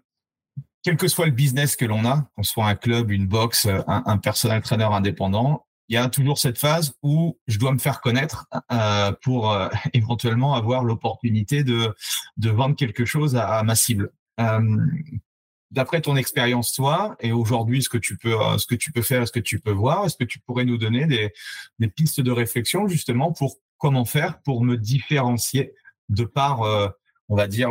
[0.82, 4.02] quel que soit le business que l'on a, qu'on soit un club, une box, un,
[4.06, 8.00] un personnel trainer indépendant, il y a toujours cette phase où je dois me faire
[8.00, 11.94] connaître euh, pour euh, éventuellement avoir l'opportunité de,
[12.38, 14.10] vendre quelque chose à, ma cible.
[14.40, 14.78] Euh,
[15.70, 19.26] D'après ton expérience, toi, et aujourd'hui, ce que tu peux, ce que tu peux faire,
[19.26, 21.32] ce que tu peux voir, est-ce que tu pourrais nous donner des,
[21.78, 25.72] des pistes de réflexion justement pour comment faire pour me différencier
[26.10, 26.60] de par,
[27.30, 27.70] on va dire,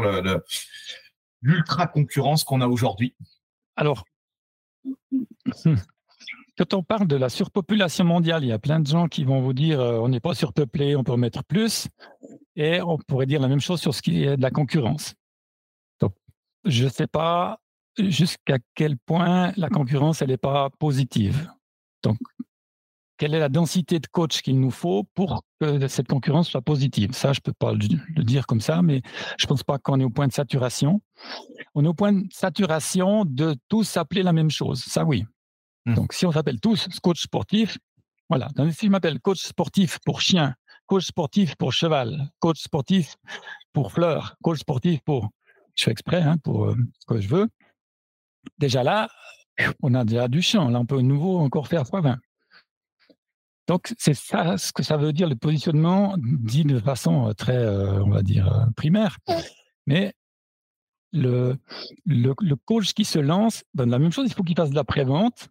[1.44, 3.16] l'ultra concurrence qu'on a aujourd'hui?
[3.76, 4.04] Alors,
[6.62, 9.42] quand on parle de la surpopulation mondiale, il y a plein de gens qui vont
[9.42, 11.88] vous dire euh, on n'est pas surpeuplé, on peut en mettre plus.
[12.56, 15.16] Et on pourrait dire la même chose sur ce qui est de la concurrence.
[16.02, 16.14] Donc,
[16.66, 17.60] je ne sais pas
[17.98, 21.50] jusqu'à quel point la concurrence, elle n'est pas positive.
[22.04, 22.20] Donc,
[23.18, 27.14] quelle est la densité de coach qu'il nous faut pour que cette concurrence soit positive?
[27.14, 29.02] Ça, je ne peux pas le dire comme ça, mais
[29.40, 31.02] je ne pense pas qu'on est au point de saturation.
[31.74, 34.84] On est au point de saturation de tous s'appeler la même chose.
[34.84, 35.26] Ça, oui.
[35.86, 35.96] Mmh.
[35.96, 37.78] Donc, si on s'appelle tous coach sportif,
[38.30, 38.48] voilà.
[38.56, 40.56] Donc, si je m'appelle coach sportif pour chien,
[40.86, 43.16] coach sportif pour cheval, coach sportif
[43.74, 45.30] pour fleur, coach sportif pour,
[45.76, 47.50] je fais exprès, hein, pour euh, ce que je veux,
[48.58, 49.10] déjà là,
[49.82, 50.70] on a déjà du champ.
[50.70, 52.18] Là, on peut nouveau encore faire 3-20.
[53.68, 57.56] Donc, c'est ça ce que ça veut dire le positionnement dit de façon euh, très,
[57.56, 59.18] euh, on va dire, primaire.
[59.88, 60.14] Mais
[61.14, 61.58] le,
[62.06, 62.34] le,
[62.66, 65.50] coach qui se lance donne la même chose, il faut qu'il fasse de la prévente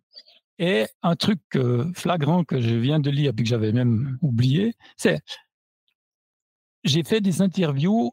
[0.60, 4.74] et un truc euh, flagrant que je viens de lire, puis que j'avais même oublié,
[4.96, 5.20] c'est
[6.84, 8.10] j'ai fait des interviews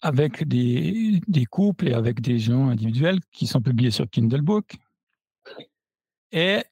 [0.00, 1.20] avec des,
[1.50, 4.76] couples et avec des gens individuels qui sont publiés sur Kindle Book.
[6.32, 6.64] Et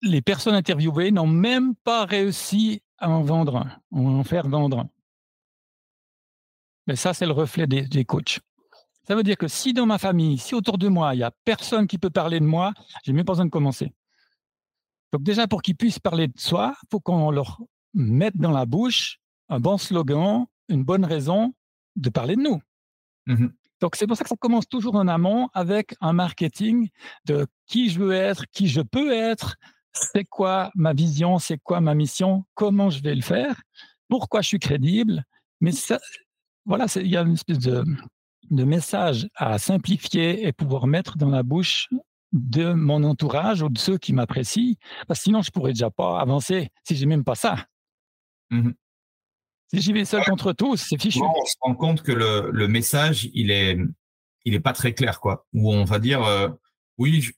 [0.00, 4.86] les personnes interviewées n'ont même pas réussi à en vendre à en faire vendre
[6.86, 8.38] Mais ça, c'est le reflet des, des, coachs.
[9.06, 11.32] Ça veut dire que si dans ma famille, si autour de moi, il n'y a
[11.44, 12.72] personne qui peut parler de moi,
[13.04, 13.92] j'ai même pas besoin de commencer.
[15.12, 17.60] Donc déjà, pour qu'ils puissent parler de soi, il faut qu'on leur
[17.94, 21.54] mette dans la bouche un bon slogan, une bonne raison
[21.96, 22.60] de parler de nous.
[23.26, 23.48] Mmh
[23.80, 26.88] Donc c'est pour ça que ça commence toujours en amont avec un marketing
[27.24, 29.56] de qui je veux être, qui je peux être,
[29.92, 33.60] c'est quoi ma vision, c'est quoi ma mission, comment je vais le faire,
[34.08, 35.24] pourquoi je suis crédible.
[35.60, 35.98] Mais ça,
[36.64, 37.84] voilà, il y a une espèce de,
[38.50, 41.88] de message à simplifier et pouvoir mettre dans la bouche
[42.32, 44.74] de mon entourage ou de ceux qui m'apprécient,
[45.06, 47.66] parce que sinon je pourrais déjà pas avancer si j'ai même pas ça.
[48.50, 48.70] Mmh
[49.72, 51.20] si j'y vais seul contre tous, c'est fichu.
[51.20, 53.78] on se rend compte que le, le, message, il est,
[54.44, 55.46] il est pas très clair, quoi.
[55.52, 56.48] Où on va dire, euh,
[56.98, 57.30] oui,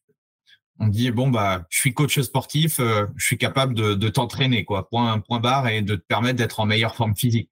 [0.79, 4.65] on dit bon bah, je suis coach sportif, euh, je suis capable de, de t'entraîner,
[4.65, 4.89] quoi.
[4.89, 7.51] Point, point barre et de te permettre d'être en meilleure forme physique.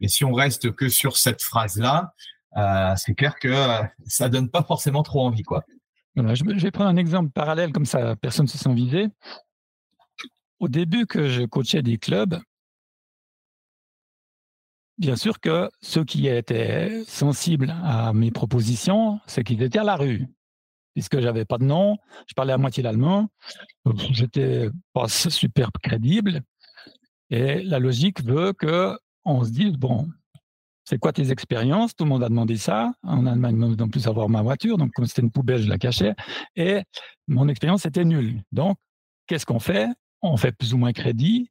[0.00, 2.12] Mais si on reste que sur cette phrase-là,
[2.56, 3.52] euh, c'est clair que
[4.06, 5.64] ça donne pas forcément trop envie, quoi
[6.16, 9.08] je, vais prendre un exemple parallèle, comme ça personne ne se sent visé.
[10.60, 12.38] Au début que je coachais des clubs,
[14.98, 19.96] bien sûr que ceux qui étaient sensibles à mes propositions, c'est qu'ils étaient à la
[19.96, 20.26] rue.
[20.94, 21.96] Puisque j'avais pas de nom,
[22.28, 23.28] je parlais à moitié l'allemand,
[24.10, 26.42] j'étais pas super crédible.
[27.30, 30.08] Et la logique veut que on se dise, bon,
[30.84, 31.94] c'est quoi tes expériences?
[31.94, 32.92] Tout le monde a demandé ça.
[33.02, 34.78] En Allemagne, non plus avoir ma voiture.
[34.78, 36.14] Donc, comme c'était une poubelle, je la cachais.
[36.56, 36.82] Et
[37.28, 38.42] mon expérience était nulle.
[38.50, 38.78] Donc,
[39.26, 39.88] qu'est-ce qu'on fait?
[40.22, 41.50] On fait plus ou moins crédit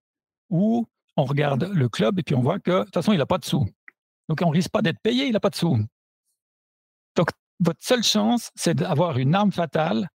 [0.50, 3.26] ou on regarde le club et puis on voit que, de toute façon, il n'a
[3.26, 3.66] pas de sous.
[4.28, 5.78] Donc, on risque pas d'être payé, il n'a pas de sous.
[7.16, 7.30] Donc,
[7.60, 10.10] votre seule chance, c'est d'avoir une arme fatale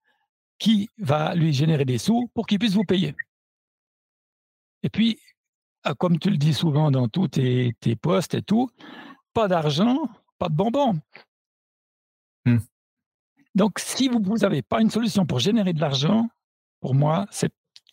[0.58, 3.14] qui va lui générer des sous pour qu'il puisse vous payer.
[4.82, 5.18] Et puis,
[5.98, 8.70] comme tu le dis souvent dans tous tes, postes et tout,
[9.32, 10.08] pas d'argent,
[10.38, 10.98] pas de bonbons.
[12.46, 12.58] Mmh.
[13.54, 16.28] Donc, si vous n'avez pas une solution pour générer de l'argent,
[16.80, 17.52] pour moi, c'est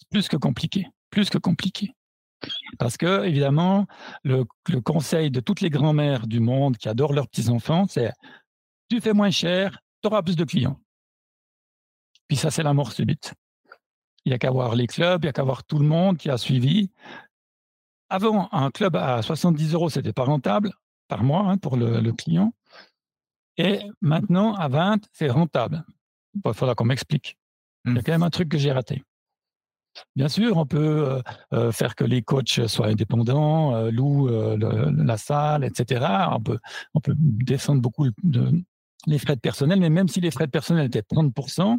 [0.10, 0.88] plus que compliqué.
[1.10, 1.94] Plus que compliqué.
[2.80, 3.86] Parce que, évidemment,
[4.24, 4.46] le,
[4.84, 8.12] conseil de toutes les grand-mères du monde qui adorent leurs petits-enfants, c'est
[8.90, 10.80] tu fais moins cher, tu auras plus de clients.
[12.28, 13.34] Puis ça, c'est la mort subite.
[14.26, 16.18] Il n'y a qu'à voir les clubs, il n'y a qu'à voir tout le monde
[16.18, 16.92] qui a suivi.
[18.12, 20.74] Avant, un club à 70 euros, c'était pas rentable
[21.08, 22.54] par mois hein, pour le, client.
[23.56, 25.86] Et maintenant, à 20, c'est rentable.
[26.36, 27.38] Il faudra qu'on m'explique.
[27.86, 28.04] Il y a mmh.
[28.04, 29.02] quand même un truc que j'ai raté.
[30.18, 31.22] Bien sûr, on peut euh,
[31.54, 36.06] euh, faire que les coachs soient indépendants, euh, louent la salle, etc.
[36.32, 36.60] On peut,
[36.94, 38.08] on peut descendre beaucoup
[39.08, 41.78] les frais de personnel, mais même si les frais de personnel étaient 30%,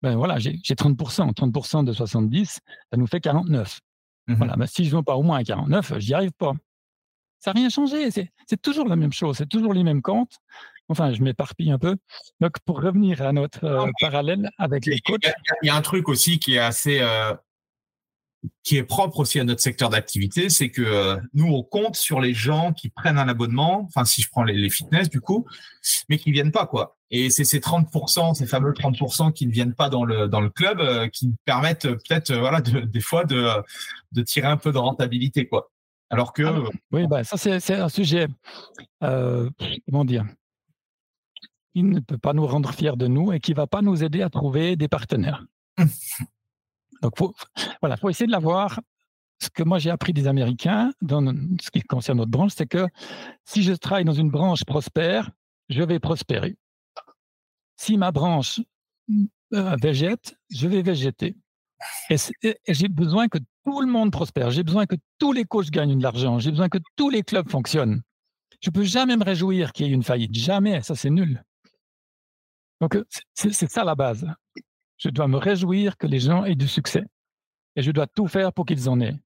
[0.00, 1.34] ben voilà, j'ai 30%.
[1.34, 3.78] 30% de 70, ça nous fait 49.
[4.30, 6.32] Mmh voilà, bah, si je ne vends pas au moins à 49, je n'y arrive
[6.32, 6.52] pas.
[7.40, 8.10] Ça n'a rien changé.
[8.10, 9.36] C'est toujours la même chose.
[9.38, 10.38] C'est toujours les mêmes comptes.
[10.88, 11.96] Enfin, je m'éparpille un peu.
[12.40, 15.32] Donc, pour revenir à notre euh, parallèle avec les coachs.
[15.62, 17.32] Il y, a un truc aussi qui est assez, euh,
[18.62, 22.20] qui est propre aussi à notre secteur d'activité, c'est que euh, nous, on compte sur
[22.20, 25.46] les gens qui prennent un abonnement, enfin si je prends les, fitness du coup,
[26.08, 26.96] mais qui ne viennent pas quoi.
[27.10, 30.48] Et c'est ces 30%, ces fameux 30% qui ne viennent pas dans le dans le
[30.48, 33.48] club, euh, qui permettent peut-être voilà des fois de
[34.12, 35.70] de tirer un peu de rentabilité quoi.
[36.08, 36.62] Alors que ah
[36.92, 38.26] oui, bah ça c'est un sujet
[39.00, 40.24] comment dire
[41.74, 44.22] qui ne peut pas nous rendre fiers de nous et qui va pas nous aider
[44.22, 45.44] à trouver des partenaires.
[47.02, 47.34] Donc, faut,
[47.80, 48.80] voilà, faut essayer de l'avoir.
[49.42, 51.24] Ce que moi j'ai appris des Américains dans
[51.62, 52.86] ce qui concerne notre branche, c'est que
[53.46, 55.30] si je travaille dans une branche prospère,
[55.70, 56.56] je vais prospérer.
[57.76, 58.60] Si ma branche
[59.54, 61.36] euh, végète, je vais végéter.
[62.10, 62.16] Et,
[62.68, 64.50] j'ai besoin que tout le monde prospère.
[64.50, 66.38] J'ai besoin que tous les coachs gagnent de l'argent.
[66.38, 68.02] J'ai besoin que tous les clubs fonctionnent.
[68.60, 70.34] Je peux jamais me réjouir qu'il y ait une faillite.
[70.34, 70.82] Jamais.
[70.82, 71.42] Ça, c'est nul.
[72.80, 72.98] Donc,
[73.34, 74.26] c'est ça la base.
[75.00, 77.04] Je dois me réjouir que les gens aient du succès.
[77.74, 79.16] Et je dois tout faire pour qu'ils en aient.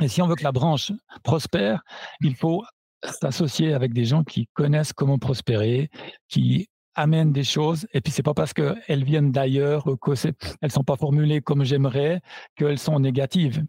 [0.00, 0.92] Et si on veut que la branche
[1.22, 1.82] prospère,
[2.20, 2.64] il faut
[3.02, 5.90] s'associer avec des gens qui connaissent comment prospérer,
[6.28, 7.86] qui amènent des choses.
[7.92, 12.20] Et puis, c'est pas parce qu'elles viennent d'ailleurs, qu'elles ne sont pas formulées comme j'aimerais,
[12.56, 13.64] qu'elles sont négatives.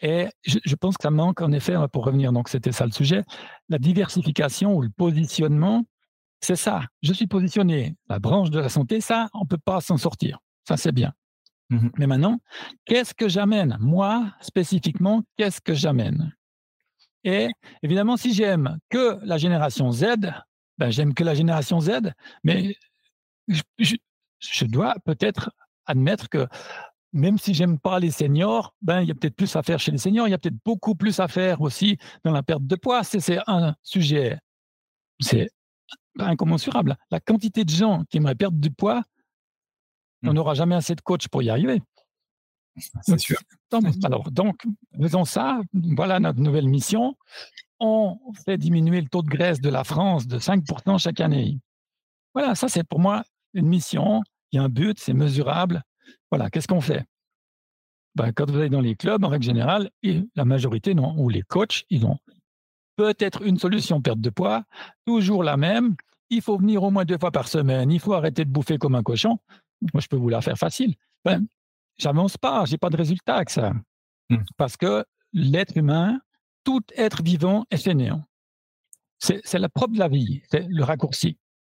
[0.00, 3.22] Et je, pense que ça manque, en effet, pour revenir, donc c'était ça le sujet,
[3.68, 5.84] la diversification ou le positionnement
[6.44, 6.82] c'est ça.
[7.02, 10.38] Je suis positionné, la branche de la santé, ça, on ne peut pas s'en sortir.
[10.68, 11.12] Ça, c'est bien.
[11.70, 12.40] Mmh Mais maintenant,
[12.84, 13.76] qu'est-ce que j'amène?
[13.80, 16.34] Moi, spécifiquement, qu'est-ce que j'amène?
[17.24, 17.48] Et
[17.82, 20.04] évidemment, si j'aime que la génération Z,
[20.76, 22.76] ben, j'aime que la génération Z, mais
[23.48, 25.50] je, dois peut-être
[25.86, 26.46] admettre que
[27.12, 29.92] même si j'aime pas les seniors, ben il y a peut-être plus à faire chez
[29.92, 32.76] les seniors, il y a peut-être beaucoup plus à faire aussi dans la perte de
[32.76, 33.04] poids.
[33.04, 34.38] C'est un sujet,
[35.20, 35.48] c'est
[36.18, 36.96] incommensurable.
[37.10, 39.02] La quantité de gens qui aimeraient perdre du poids,
[40.22, 40.34] on mmh.
[40.34, 41.82] n'aura jamais assez de coachs pour y arriver.
[43.02, 43.38] C'est sûr.
[44.02, 44.64] alors, donc,
[45.00, 45.60] faisons ça.
[45.72, 47.16] Voilà notre nouvelle mission.
[47.78, 51.58] On fait diminuer le taux de graisse de la France de 5% chaque année.
[52.34, 54.22] Voilà, ça, c'est pour moi une mission.
[54.50, 55.82] Il y a un but, c'est mesurable.
[56.30, 57.04] Voilà, qu'est-ce qu'on fait?
[58.14, 59.90] Ben, Quand vous allez dans les clubs, en règle générale,
[60.34, 62.18] la majorité, non, ou les coachs, ils ont
[62.96, 64.64] peut-être une solution perte de poids,
[65.04, 65.96] toujours la même.
[66.30, 67.90] Il faut venir au moins deux fois par semaine.
[67.90, 69.38] Il faut arrêter de bouffer comme un cochon.
[69.92, 70.94] Moi, je peux vous la faire facile.
[71.24, 71.46] Ben,
[71.98, 73.72] j'avance pas, j'ai pas de résultat avec ça.
[74.30, 74.42] Hmm.
[74.56, 76.20] Parce que l'être humain,
[76.64, 78.24] tout être vivant est fainéant.
[79.18, 81.38] C'est la propre de la vie, c'est le raccourci.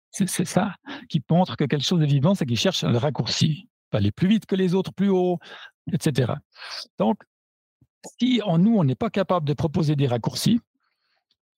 [0.10, 0.76] C'est ça
[1.10, 3.68] qui montre que quelque chose de vivant, c'est qu'il cherche le raccourci.
[3.92, 5.40] Aller plus vite que les autres, plus haut,
[5.92, 6.34] etc.
[6.98, 7.18] Donc,
[8.20, 10.60] si en nous, on n'est pas capable de proposer des raccourcis,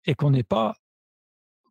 [0.05, 0.73] et qu'on n'est pas,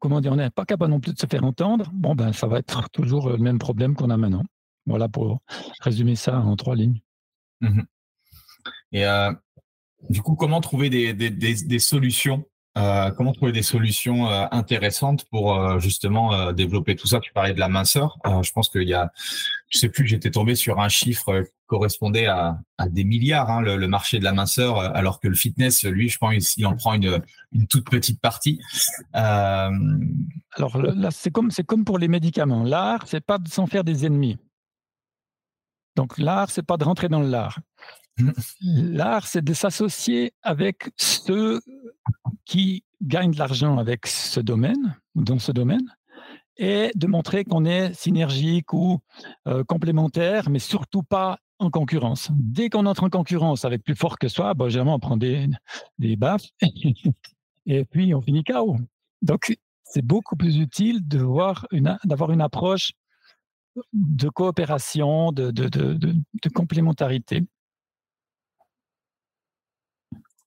[0.00, 2.46] comment dire, on n'est pas capable non plus de se faire entendre, bon, ben, ça
[2.46, 4.44] va être toujours le même problème qu'on a maintenant.
[4.86, 5.40] Voilà pour
[5.80, 7.00] résumer ça en trois lignes.
[7.60, 7.82] Mmh
[8.92, 9.32] et euh,
[10.10, 17.20] du coup, comment trouver des, solutions euh, euh, intéressantes pour justement développer tout ça?
[17.20, 18.18] Tu parlais de la minceur.
[18.42, 19.12] je pense qu'il y a,
[19.68, 23.88] je sais plus, j'étais tombé sur un chiffre correspondait à, à des milliards, hein, le,
[23.88, 27.20] marché de la minceur, alors que le fitness, lui, je pense, il en prend une,
[27.52, 28.60] une toute petite partie.
[29.12, 32.64] Alors là, c'est comme, c'est comme pour les médicaments.
[32.64, 34.38] L'art, c'est pas de s'en faire des ennemis.
[35.96, 37.58] Donc l'art, c'est pas de rentrer dans l'art.
[38.60, 41.60] L'art, c'est de s'associer avec ceux
[42.44, 45.94] qui gagnent de l'argent avec ce domaine, dans ce domaine,
[46.56, 49.00] et de montrer qu'on est synergique ou
[49.46, 52.30] euh, complémentaire, mais surtout pas en concurrence.
[52.32, 55.48] Dès qu'on entre en concurrence avec plus fort que soi, bah, généralement, on prend des,
[55.98, 56.46] des baffes
[57.66, 58.76] et puis on finit KO.
[59.22, 62.92] Donc, c'est beaucoup plus utile de voir une, d'avoir une approche
[63.92, 67.44] de coopération, de, de, de, de complémentarité.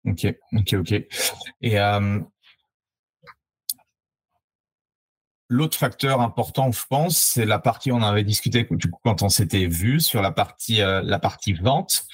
[0.05, 0.91] Ok, ok, ok.
[1.61, 2.19] Et euh,
[5.49, 9.29] l'autre facteur important, je pense, c'est la partie, on avait discuté du coup, quand on
[9.29, 12.05] s'était vu sur la partie, euh, la partie vente.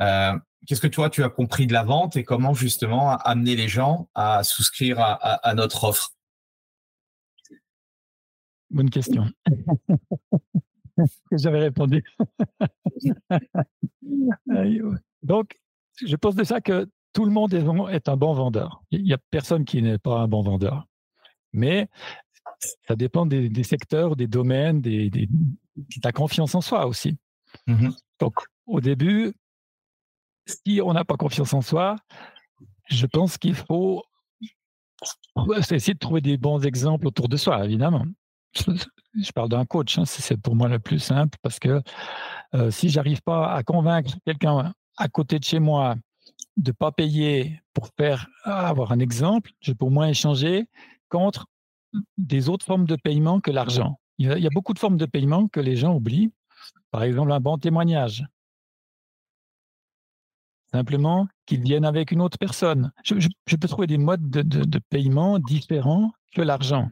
[0.00, 0.32] Euh,
[0.66, 4.08] Qu'est-ce que toi, tu as compris de la vente et comment justement amener les gens
[4.14, 6.12] à souscrire à, à, notre offre?
[8.70, 9.26] Bonne question.
[11.32, 12.02] J'avais répondu.
[15.22, 15.58] Donc,
[16.02, 18.82] je pense de ça que tout le monde est, un bon vendeur.
[18.90, 20.86] Il n'y a personne qui n'est pas un bon vendeur.
[21.52, 21.88] Mais
[22.86, 25.28] ça dépend des, secteurs, des domaines, des, de
[26.02, 27.16] la confiance en soi aussi.
[27.66, 27.90] Mmh
[28.20, 28.34] Donc,
[28.66, 29.32] au début,
[30.46, 31.96] si on n'a pas confiance en soi,
[32.88, 34.04] je pense qu'il faut
[35.56, 38.04] essayer de trouver des bons exemples autour de soi, évidemment.
[38.54, 41.80] Je parle d'un coach, hein, c'est pour moi le plus simple parce que
[42.54, 45.96] euh, si j'arrive pas à convaincre quelqu'un à côté de chez moi
[46.56, 50.66] de pas payer pour faire avoir un exemple, je peux au moins échanger
[51.08, 51.46] contre
[52.18, 53.98] des autres formes de paiement que l'argent.
[54.18, 56.32] Il, y a beaucoup de formes de paiement que les gens oublient.
[56.90, 58.24] Par exemple, un bon témoignage.
[60.72, 62.92] Simplement qu'ils viennent avec une autre personne.
[63.04, 66.90] Je, peux trouver des modes de, paiement différents que l'argent.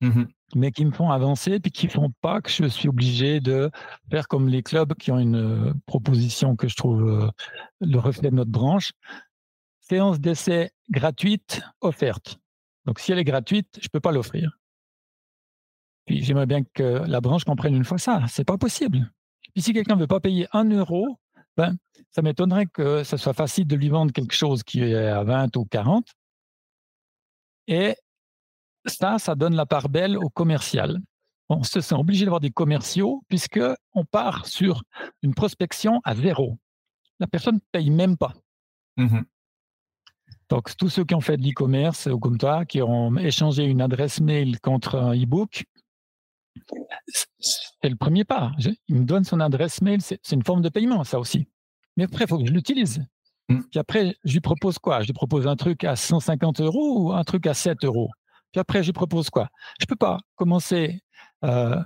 [0.00, 0.24] Mmh
[0.54, 3.70] mais qui me font avancer, puis qui font pas que je suis obligé de
[4.10, 7.30] faire comme les clubs qui ont une euh, proposition que je trouve euh,
[7.80, 8.92] le reflet de notre branche.
[9.80, 12.38] Séance d'essai gratuite offerte.
[12.88, 14.58] Donc si elle est gratuite, je ne peux pas l'offrir.
[16.06, 18.24] Puis j'aimerais bien que la branche comprenne une fois ça.
[18.28, 19.12] C'est pas possible.
[19.52, 21.18] Puis si quelqu'un ne veut pas payer un euro,
[21.54, 21.76] ben,
[22.08, 25.54] ça m'étonnerait que ce soit facile de lui vendre quelque chose qui est à 20
[25.58, 26.06] ou 40.
[27.66, 27.94] Et
[28.86, 30.98] ça, ça donne la part belle au commercial.
[31.50, 33.60] On se sent obligé d'avoir des commerciaux puisque
[33.92, 34.82] on part sur
[35.20, 36.56] une prospection à zéro.
[37.20, 38.32] La personne ne paye même pas.
[38.96, 39.20] Mmh
[40.48, 43.82] Donc, tous ceux qui ont fait de l'e-commerce ou comme toi, qui ont échangé une
[43.82, 45.64] adresse mail contre un e-book,
[47.38, 48.52] c'est le premier pas.
[48.88, 51.48] il me donne son adresse mail, c'est une forme de paiement, ça aussi.
[51.96, 53.04] Mais après, il faut que je l'utilise.
[53.48, 53.60] Mmh.
[53.70, 55.00] Puis après, je lui propose quoi?
[55.00, 58.10] Je lui propose un truc à 150 euros ou un truc à 7 euros?
[58.52, 59.48] Puis après, je propose quoi?
[59.80, 61.00] Je peux pas commencer
[61.44, 61.80] euh,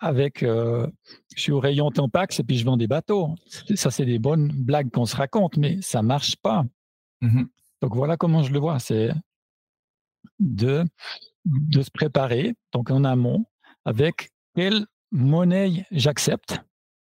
[0.00, 0.86] avec euh,
[1.34, 3.34] je suis au rayon Tampax et puis je vends des bateaux.
[3.74, 6.64] Ça, c'est des bonnes blagues qu'on se raconte, mais ça marche pas.
[7.20, 7.44] Mmh
[7.80, 8.78] donc voilà comment je le vois.
[8.78, 9.10] C'est
[10.38, 10.84] de,
[11.72, 13.44] se préparer, donc en amont,
[13.84, 16.60] avec quelle monnaie j'accepte,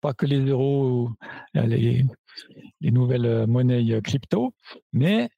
[0.01, 1.11] pas que les euros,
[1.53, 2.05] les,
[2.81, 4.53] les nouvelles monnaies crypto,
[4.93, 5.29] mais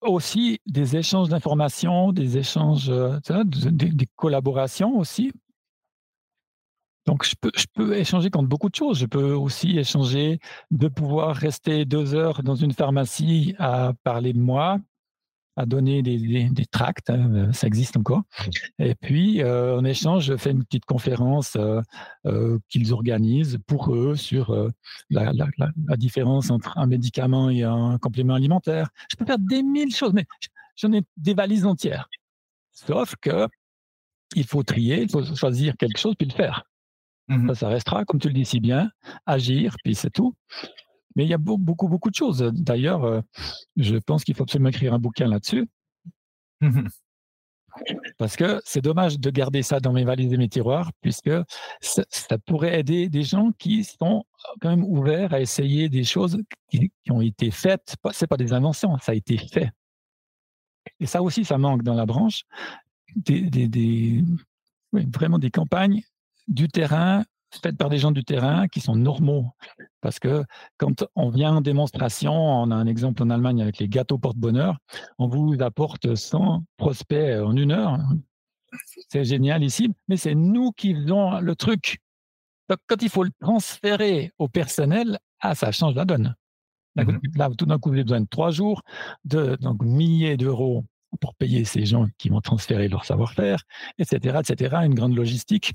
[0.00, 5.32] aussi des échanges d'informations, des échanges, euh, des, collaborations aussi.
[7.06, 8.98] Donc, je peux, je peux échanger contre beaucoup de choses.
[8.98, 10.40] Je peux aussi échanger
[10.70, 14.78] de pouvoir rester deux heures dans une pharmacie à parler de moi,
[15.56, 16.18] à donner des,
[16.50, 18.22] des, tracts, hein, euh, ça existe encore.
[18.78, 24.16] Et puis, euh, en échange, je fais une petite conférence euh, qu'ils organisent pour eux
[24.16, 24.54] sur
[25.08, 28.90] la, la, différence entre un médicament et un complément alimentaire.
[29.10, 30.26] Je peux faire des mille choses, mais
[30.76, 32.08] j'en ai des valises entières.
[32.72, 33.48] Sauf que
[34.34, 36.64] il faut trier, il faut choisir quelque chose puis le faire.
[37.28, 38.90] Mmh ça, ça restera, comme tu le dis si bien,
[39.26, 40.34] agir, puis c'est tout.
[41.16, 42.38] Mais il y a beaucoup, beaucoup de choses.
[42.54, 43.20] D'ailleurs, euh,
[43.76, 45.66] je pense qu'il faut absolument écrire un bouquin là-dessus.
[48.18, 51.30] Parce que c'est dommage de garder ça dans mes valises et mes tiroirs, puisque
[51.80, 52.04] ça,
[52.46, 54.24] pourrait aider des gens qui sont
[54.60, 57.96] quand même ouverts à essayer des choses qui, ont été faites.
[58.12, 59.70] Ce n'est pas des inventions, ça a été fait.
[61.00, 62.44] Et ça aussi, ça manque dans la branche.
[63.14, 64.22] Des,
[64.92, 66.02] vraiment des campagnes
[66.48, 67.24] du terrain
[67.62, 69.50] faites par des gens du terrain qui sont normaux.
[70.00, 70.44] Parce que
[70.76, 74.78] quand on vient en démonstration, on a un exemple en Allemagne avec les gâteaux porte-bonheur,
[75.18, 77.98] on vous apporte 100 prospects en une heure.
[79.08, 81.98] C'est génial ici, mais c'est nous qui faisons le truc.
[82.68, 86.34] Donc, quand il faut le transférer au personnel, ah, ça change la donne.
[86.96, 88.82] Mmh là, tout d'un coup, vous avez besoin de trois jours,
[89.24, 90.84] de donc, milliers d'euros
[91.20, 93.62] pour payer ces gens qui vont transférer leur savoir-faire,
[93.98, 95.74] etc., etc., une grande logistique.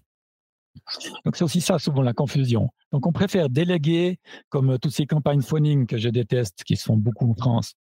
[1.26, 2.70] Donc c'est aussi ça, souvent la confusion.
[2.92, 4.20] Donc on préfère déléguer,
[4.50, 7.76] comme toutes ces campagnes phoning que je déteste, qui se font beaucoup en France.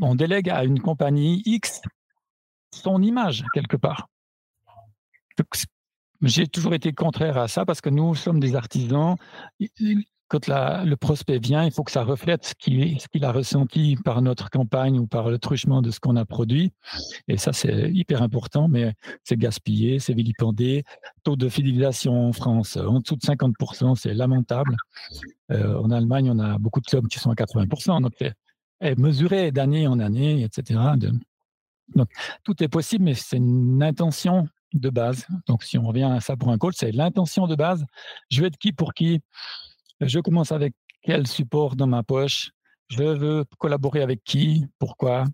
[0.00, 1.80] On délègue à une compagnie X
[2.74, 4.08] son image quelque part.
[6.22, 9.16] J'ai toujours été contraire à ça parce que nous sommes des artisans
[10.32, 14.48] quand le prospect vient, il faut que ça reflète ce qu'il a ressenti par notre
[14.48, 16.72] campagne ou par le truchement de ce qu'on a produit.
[17.28, 20.84] Et ça, c'est hyper important, mais c'est gaspillé, c'est vilipendé.
[21.22, 24.74] Taux de fidélisation en France, en dessous de 50%, c'est lamentable.
[25.50, 28.00] Euh, en Allemagne, on a beaucoup de clubs qui sont à 80%.
[28.00, 30.80] Donc, c'est mesuré d'année en année, etc.
[31.94, 32.08] Donc,
[32.42, 35.26] tout est possible, mais c'est une intention de base.
[35.46, 37.84] Donc, si on revient à ça pour un call, c'est l'intention de base.
[38.30, 39.20] Je vais être qui pour qui?
[40.06, 42.50] Je commence avec quel support dans ma poche,
[42.88, 45.24] je veux collaborer avec qui, pourquoi?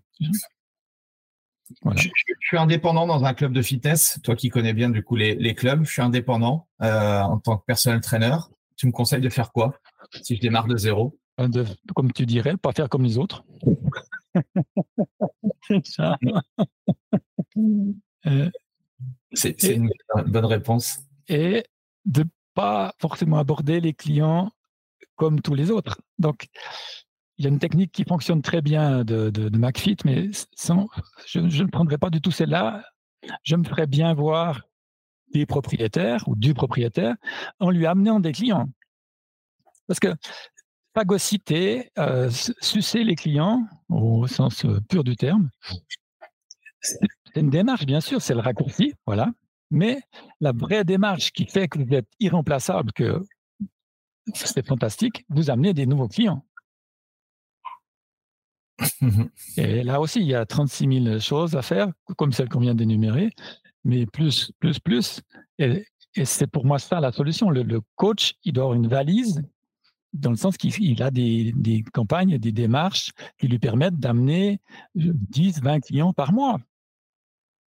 [1.95, 2.09] Je,
[2.41, 4.19] suis indépendant dans un club de fitness.
[4.23, 7.65] Toi qui connais bien du coup les, clubs, je suis indépendant euh, en tant que
[7.65, 8.37] personnel trainer.
[8.75, 9.75] Tu me conseilles de faire quoi
[10.23, 11.17] si je démarre de zéro?
[11.39, 11.65] Euh, de,
[11.95, 13.43] Comme tu dirais, pas faire comme les autres.
[18.25, 18.49] Euh,
[19.31, 19.89] c'est une
[20.27, 20.99] bonne réponse.
[21.29, 21.63] Et
[22.05, 24.51] de pas forcément aborder les clients
[25.19, 25.99] comme tous les autres.
[26.17, 26.47] Donc,
[27.37, 30.87] il y a une technique qui fonctionne très bien de, de, McFit, mais sans,
[31.27, 32.83] je, ne prendrai pas du tout celle-là.
[33.43, 34.61] Je me ferais bien voir
[35.33, 37.15] des propriétaires ou du propriétaire
[37.59, 38.69] en lui amenant des clients.
[39.87, 40.15] Parce que
[40.95, 45.49] phagocyter, euh, sucer les clients, au sens euh, pur du terme,
[46.81, 46.99] c'est
[47.35, 49.27] une démarche, bien sûr, c'est le raccourci, voilà.
[49.69, 50.01] Mais
[50.39, 53.21] la vraie démarche qui fait que vous êtes irremplaçable, que
[54.35, 56.45] c'est fantastique, vous amenez des nouveaux clients.
[59.57, 62.75] Et là aussi, il y a 36 000 choses à faire, comme celle qu'on vient
[62.75, 63.31] d'énumérer,
[63.83, 65.21] mais plus, plus, plus.
[65.57, 65.85] Et,
[66.23, 67.49] c'est pour moi ça la solution.
[67.49, 69.43] Le, coach, il doit avoir une valise
[70.11, 74.59] dans le sens qu'il a des, des, campagnes, des démarches qui lui permettent d'amener
[74.95, 76.59] 10, 20 clients par mois.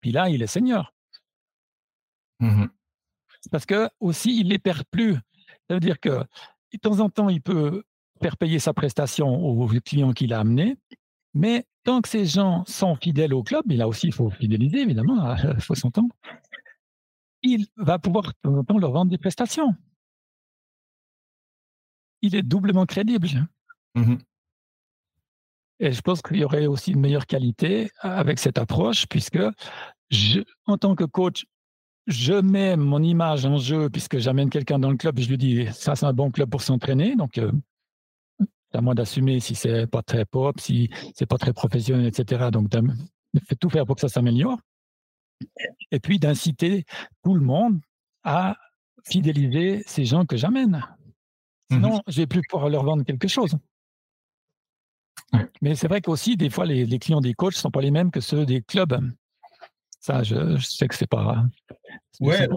[0.00, 0.92] Puis là, il est senior.
[2.40, 2.66] Mmh
[3.50, 5.16] Parce que aussi, il ne les perd plus.
[5.73, 6.11] Ça veut dire que
[6.75, 7.83] de temps en temps, il peut
[8.20, 10.77] faire payer sa prestation aux clients qu'il a amenés,
[11.33, 14.81] mais tant que ces gens sont fidèles au club, et là aussi, il faut fidéliser,
[14.81, 16.14] évidemment, il faut s'entendre,
[17.43, 19.75] il va pouvoir de temps en temps leur vendre des prestations.
[22.20, 23.29] Il est doublement crédible.
[23.95, 24.16] Mmh
[25.81, 29.41] et je pense qu'il y aurait aussi une meilleure qualité avec cette approche, puisque
[30.11, 31.47] je, en tant que coach,
[32.07, 35.38] je mets mon image en jeu puisque j'amène quelqu'un dans le club et je lui
[35.38, 37.16] dis ça c'est un bon club pour s'entraîner.
[37.16, 37.53] Donc euh,
[38.40, 42.50] c'est à moi d'assumer si c'est pas très pop, si c'est pas très professionnel, etc.
[42.50, 42.82] Donc de
[43.46, 44.59] fait tout faire pour que ça s'améliore.
[45.90, 46.84] Et puis d'inciter
[47.24, 47.80] tout le monde
[48.24, 48.57] à
[49.05, 50.84] fidéliser ces gens que j'amène.
[51.70, 53.57] Sinon, mmh je vais plus pouvoir leur vendre quelque chose.
[55.61, 57.90] Mais c'est vrai qu'aussi, des fois, les, les, clients des coachs ne sont pas les
[57.90, 59.00] mêmes que ceux des clubs.
[60.03, 61.44] Ça, je, sais que c'est pas.
[62.18, 62.48] Ouais,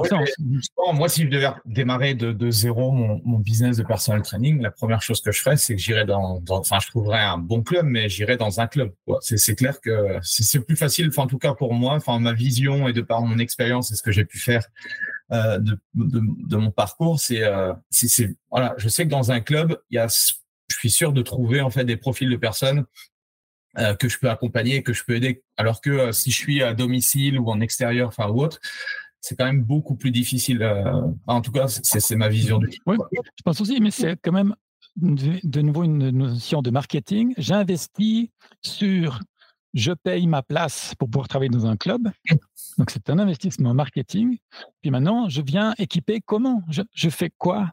[0.96, 5.22] moi, si je devais démarrer de, zéro mon, business de personal training, la première chose
[5.22, 8.36] que je ferais, c'est que j'irais dans, enfin, je trouverais un bon club, mais j'irais
[8.38, 8.94] dans un club.
[9.22, 12.88] C'est clair que c'est plus facile, enfin, en tout cas pour moi, enfin, ma vision
[12.88, 14.66] et de par mon expérience et ce que j'ai pu faire
[15.32, 19.78] euh, de, de, mon parcours, c'est, euh, c'est, voilà, je sais que dans un club,
[19.92, 22.86] il y a, je suis sûr de trouver en fait des profils de personnes
[24.00, 25.44] que je peux accompagner, que je peux aider.
[25.58, 28.60] Alors que euh, si je suis à domicile ou en extérieur, enfin ou autre,
[29.22, 30.62] c'est quand même beaucoup plus difficile.
[30.62, 32.70] Euh, en tout cas, c'est ma vision du.
[32.86, 34.56] Oui, je pense aussi, mais c'est quand même
[34.98, 37.34] de, nouveau une notion de marketing.
[37.38, 38.30] J'investis
[38.62, 39.20] sur
[39.74, 42.10] je paye ma place pour pouvoir travailler dans un club.
[42.78, 44.38] Donc, c'est un investissement marketing.
[44.82, 46.64] Puis maintenant, je viens équiper comment?
[46.70, 47.72] Je, je, fais quoi?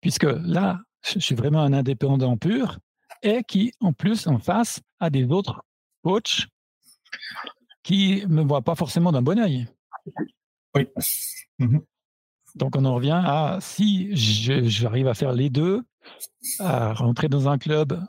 [0.00, 2.78] Puisque là, je suis vraiment un indépendant pur
[3.22, 5.62] et qui, en plus, en face, a des autres
[6.02, 6.46] coachs
[7.82, 9.68] qui ne me voient pas forcément d'un bon oeil.
[10.74, 10.88] Oui.
[11.58, 11.82] Mhm.
[12.54, 15.82] Donc, on en revient à si j'arrive à faire les deux,
[16.58, 18.02] à rentrer dans un club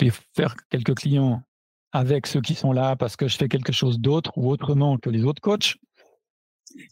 [0.00, 1.42] et faire quelques clients
[1.92, 5.10] avec ceux qui sont là parce que je fais quelque chose d'autre ou autrement que
[5.10, 5.76] les autres coachs,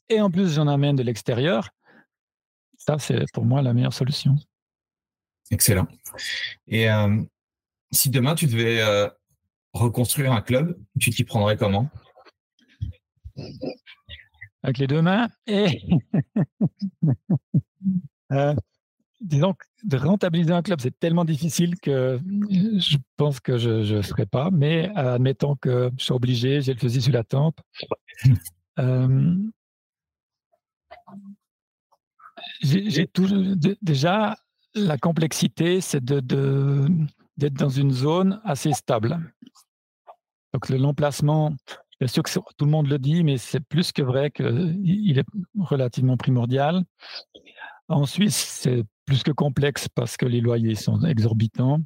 [0.08, 1.70] et en plus j'en amène de l'extérieur,
[2.78, 4.36] ça c'est pour moi la meilleure solution.
[5.50, 5.88] Excellent.
[6.68, 7.20] Et euh,
[7.92, 9.08] si demain tu devais euh,
[9.72, 11.88] reconstruire un club, tu t'y prendrais comment?
[14.62, 15.82] Avec les deux mains et
[18.32, 18.54] euh,
[19.20, 22.20] disons que de rentabiliser un club, c'est tellement difficile que
[22.50, 24.50] je pense que je ne ferai pas.
[24.50, 27.60] Mais admettons que je suis obligé, j'ai le fusil sur la tempe.
[28.78, 29.36] Euh,
[32.62, 33.08] j'ai
[33.82, 34.36] déjà
[34.74, 36.88] la complexité, c'est de,
[37.36, 39.32] d'être dans une zone assez stable.
[40.52, 41.54] Donc l'emplacement,
[41.98, 45.24] bien sûr que tout le monde le dit, mais c'est plus que vrai qu'il est
[45.58, 46.84] relativement primordial.
[47.88, 51.80] En Suisse, c'est plus que complexe parce que les loyers sont exorbitants.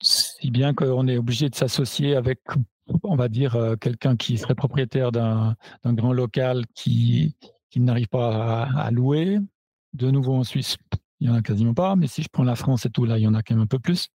[0.00, 2.40] Si bien qu'on est obligé de s'associer avec,
[3.02, 7.34] on va dire, euh, quelqu'un qui serait propriétaire d'un grand local qui,
[7.70, 9.38] qui n'arrive pas à louer.
[9.94, 10.76] De nouveau en Suisse,
[11.20, 13.18] il n'y en a quasiment pas, mais si je prends la France et tout, là,
[13.18, 14.08] il y en a quand même un peu plus.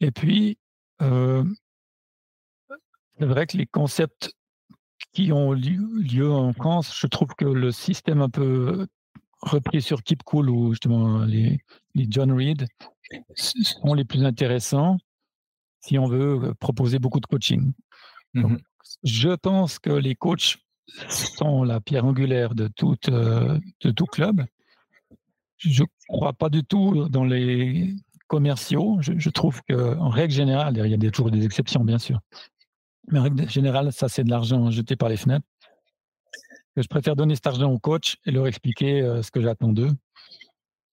[0.00, 0.58] Et puis,
[1.00, 1.44] euh,
[3.18, 4.32] c'est vrai que les concepts
[5.12, 8.86] qui ont lieu en France, je trouve que le système un peu
[9.40, 11.60] repris sur Keep Cool ou justement les,
[11.94, 12.66] John Reed
[13.34, 14.98] sont les plus intéressants
[15.80, 17.72] si on veut proposer beaucoup de coaching.
[18.34, 18.56] Mmh
[19.04, 20.58] je pense que les coachs
[21.08, 24.44] sont la pierre angulaire de, toute, euh, de tout club
[25.62, 27.94] je ne crois pas du tout dans les
[28.26, 28.98] commerciaux.
[29.00, 32.20] Je, trouve qu'en règle générale, il y a toujours des exceptions, bien sûr.
[33.08, 35.46] Mais en règle générale, ça, c'est de l'argent jeté par les fenêtres.
[36.76, 39.92] je préfère donner cet argent aux coachs et leur expliquer euh, ce que j'attends d'eux.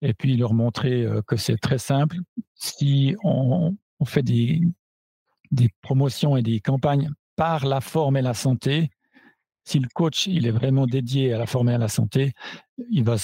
[0.02, 2.18] Et puis leur montrer euh, que c'est très simple.
[2.56, 4.62] Si on, fait des,
[5.52, 8.90] des promotions et des campagnes par la forme et la santé,
[9.66, 12.34] si le coach il est vraiment dédié à la former à la santé,
[12.90, 13.18] il va,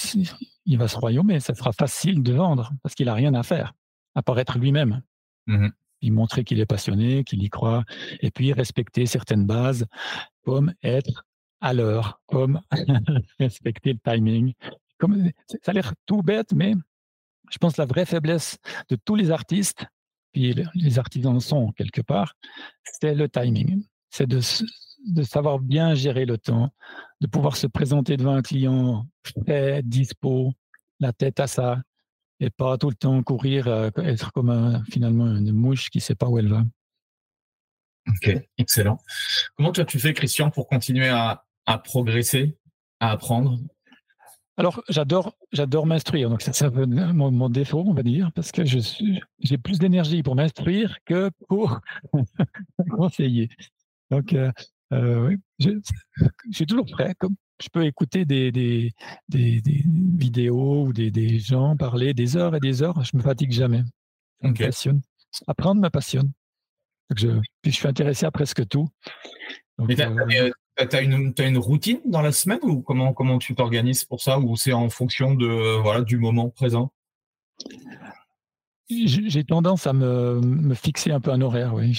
[0.66, 1.40] il va se royaumer.
[1.40, 3.72] Ça sera facile de vendre parce qu'il a rien à faire
[4.14, 5.02] à part être lui-même.
[5.46, 5.68] Mmh
[6.02, 7.84] il montrer qu'il est passionné, qu'il y croit,
[8.20, 9.86] et puis respecter certaines bases,
[10.44, 11.24] comme être
[11.60, 12.60] à l'heure, comme
[13.38, 14.52] respecter le timing.
[14.98, 16.74] Comme, ça a l'air tout bête, mais
[17.50, 18.58] je pense que la vraie faiblesse
[18.88, 19.86] de tous les artistes,
[20.32, 22.34] puis les artisans sont quelque part,
[22.84, 23.84] c'est le timing.
[24.10, 24.40] C'est de,
[25.06, 26.70] de savoir bien gérer le temps,
[27.20, 29.06] de pouvoir se présenter devant un client
[29.46, 30.52] fait, dispo,
[31.00, 31.80] la tête à ça,
[32.40, 36.14] et pas tout le temps courir, euh, être comme finalement une mouche qui ne sait
[36.14, 36.62] pas où elle va.
[38.08, 38.98] Ok, excellent.
[39.56, 41.42] Comment toi tu fais, Christian, pour continuer à,
[41.84, 42.56] progresser,
[43.00, 43.58] à apprendre?
[44.58, 46.30] Alors, j'adore, j'adore m'instruire.
[46.30, 49.78] Donc, ça, c'est mon, mon, défaut, on va dire, parce que je suis, j'ai plus
[49.78, 51.80] d'énergie pour m'instruire que pour
[52.90, 53.50] conseiller.
[54.10, 54.50] Donc, euh,
[54.92, 55.70] euh, oui, je,
[56.16, 58.92] je, suis toujours prêt, comme je peux écouter des, des,
[59.28, 63.02] des, vidéos ou des, gens parler des heures et des heures.
[63.02, 63.82] Je me fatigue jamais.
[64.42, 65.00] Ça me passionne.
[65.46, 66.30] Apprendre me passionne.
[67.16, 67.28] je,
[67.62, 68.88] puis je suis intéressé à presque tout.
[69.88, 74.04] tu as, euh, euh, une, une routine dans la semaine ou comment, comment tu t'organises
[74.04, 76.92] pour ça ou c'est en fonction de, voilà, du moment présent?
[78.88, 81.98] J'ai tendance à me, me, fixer un peu un horaire, oui.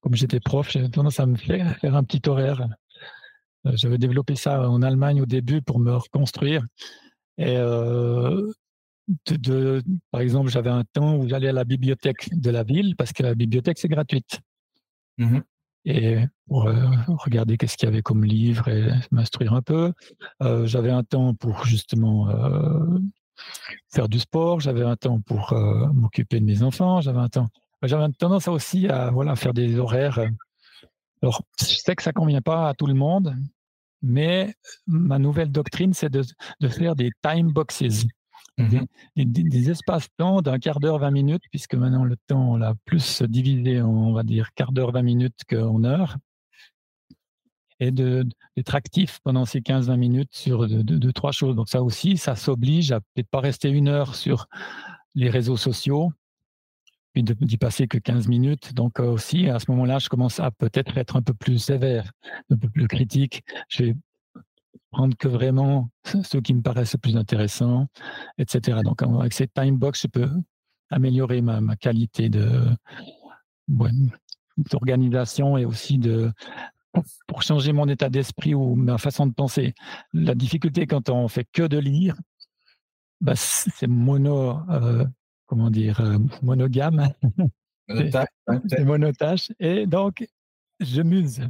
[0.00, 2.66] comme j'étais prof, j'ai tendance à me faire, faire un petit horaire
[3.66, 6.64] euh, j'avais développé ça en Allemagne au début pour me reconstruire.
[7.38, 8.50] Et euh,
[9.30, 13.12] de, par exemple, j'avais un temps où j'allais à la bibliothèque de la ville parce
[13.12, 14.40] que la bibliothèque, c'est gratuite.
[15.18, 15.40] Mmh
[15.86, 16.16] et
[16.48, 19.92] pour euh, regarder qu'est-ce qu'il y avait comme livre et m'instruire un peu.
[20.40, 22.30] j'avais un temps pour justement
[23.92, 25.54] faire du sport, j'avais un temps pour
[25.92, 27.48] m'occuper de mes enfants, j'avais un temps.
[27.82, 30.18] J'avais tendance aussi à voilà, faire des horaires.
[31.22, 33.34] Alors, je sais que ça convient pas à tout le monde,
[34.02, 34.54] mais
[34.86, 36.22] ma nouvelle doctrine, c'est de,
[36.68, 37.82] faire des time boxes,
[38.58, 38.84] mmh
[39.16, 43.80] des, espaces-temps d'un quart d'heure, 20 minutes, puisque maintenant le temps, on l'a plus divisé
[43.80, 46.16] en, on va dire, quart d'heure, 20 minutes qu'en heure.
[47.80, 51.56] Et d'être actif pendant ces 15-20 minutes sur deux, trois choses.
[51.56, 54.46] Donc ça aussi, ça s'oblige à peut-être pas rester une heure sur
[55.14, 56.12] les réseaux sociaux,
[57.12, 58.74] puis d'y passer que 15 minutes.
[58.74, 62.10] Donc euh, aussi, à ce moment-là, je commence à peut-être être un peu plus sévère,
[62.50, 63.44] un peu plus critique.
[63.68, 63.94] Je vais
[64.90, 67.86] prendre que vraiment ceux qui me paraissent plus intéressants,
[68.38, 68.80] etc.
[68.84, 70.30] Donc avec cette time box, je peux
[70.90, 72.64] améliorer ma, qualité de
[74.70, 76.30] d'organisation et aussi de
[77.26, 79.74] pour changer mon état d'esprit ou ma façon de penser.
[80.12, 82.16] La difficulté quand on fait que de lire,
[83.20, 85.04] bah, c'est mono, euh,
[85.46, 87.08] comment dire, euh, monogame.
[88.80, 89.52] Monotache.
[89.60, 90.26] Et donc,
[90.80, 91.42] je muse.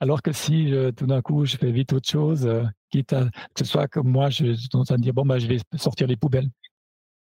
[0.00, 3.58] Alors que si tout d'un coup je fais vite autre chose, euh, quitte à que
[3.58, 6.06] ce soit comme moi, je suis en train de dire bon, bah, je vais sortir
[6.06, 6.50] les poubelles.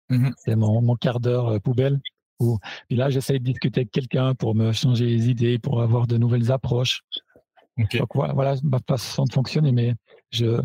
[0.10, 2.00] Mmh C'est mon, mon, quart d'heure euh, poubelle.
[2.40, 6.08] Ou, puis là, j'essaie de discuter avec quelqu'un pour me changer les idées, pour avoir
[6.08, 7.02] de nouvelles approches.
[7.78, 9.72] Donc voilà, voilà, ma façon de fonctionner.
[9.72, 9.94] Mais
[10.32, 10.62] je,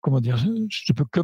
[0.00, 1.20] comment dire, je, ne peux que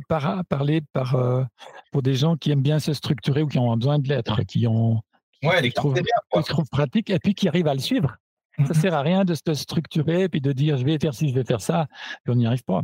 [0.49, 1.45] parler par, euh,
[1.93, 4.67] pour des gens qui aiment bien se structurer ou qui ont besoin de l'être, qui
[4.67, 5.03] ont
[5.43, 8.17] ouais, qui trouvent, pratique et puis qui arrivent à le suivre.
[8.57, 10.99] Ça ne mmh sert à rien de se structurer et puis de dire je vais
[10.99, 11.87] faire ci, je vais faire ça,
[12.25, 12.83] puis on n'y arrive pas.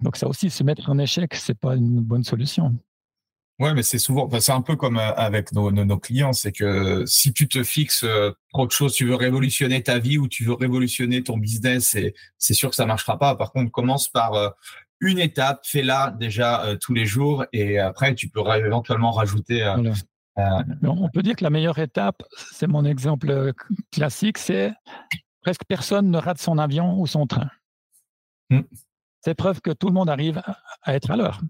[0.00, 2.74] Donc ça aussi, se mettre en échec, c'est pas une bonne solution.
[3.60, 7.04] Ouais, mais c'est souvent, c'est un peu comme euh, avec nos, nos, clients, c'est que
[7.06, 10.44] si tu te fixes euh, trop de choses, tu veux révolutionner ta vie ou tu
[10.44, 11.96] veux révolutionner ton business,
[12.36, 13.36] c'est sûr que ça marchera pas.
[13.36, 14.54] Par contre, commence par
[15.00, 19.62] une étape, fais-la déjà euh, tous les jours et après tu peux éventuellement rajouter.
[19.62, 19.92] Euh,
[20.38, 23.52] euh, on peut dire que la meilleure étape, c'est mon exemple
[23.92, 24.72] classique, c'est
[25.42, 27.48] presque personne ne rate son avion ou son train.
[28.50, 28.62] Hmm.
[29.20, 30.42] C'est preuve que tout le monde arrive
[30.82, 31.40] à être à l'heure.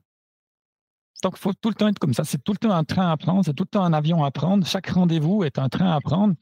[1.24, 2.22] Donc, il faut tout le temps être comme ça.
[2.24, 4.30] C'est tout le temps un train à prendre, c'est tout le temps un avion à
[4.30, 4.66] prendre.
[4.66, 6.34] Chaque rendez-vous est un train à prendre.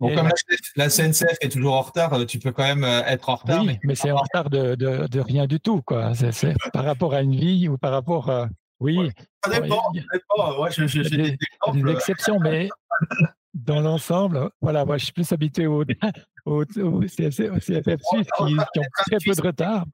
[0.00, 0.30] Bon, comme
[0.74, 3.62] la, CNCF est toujours en retard, euh, tu peux quand même euh, être en retard.
[3.62, 5.82] Oui, mais, c'est en retard de, de, rien du tout.
[5.82, 6.14] Quoi.
[6.14, 8.48] C'est, par rapport à une vie ou par rapport à.
[8.80, 9.10] Oui.
[9.44, 9.82] Ça dépend.
[9.94, 10.70] ça dépend.
[10.70, 12.70] j'ai, des, des, exceptions, mais
[13.54, 15.84] dans l'ensemble, voilà, moi, je suis plus habitué au,
[16.46, 19.84] au, CFF Suisse qui, ont très peu de retard.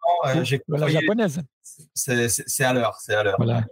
[0.68, 1.40] la japonaise.
[1.94, 2.96] C'est à l'heure.
[3.00, 3.36] C'est à l'heure.
[3.38, 3.64] Voilà.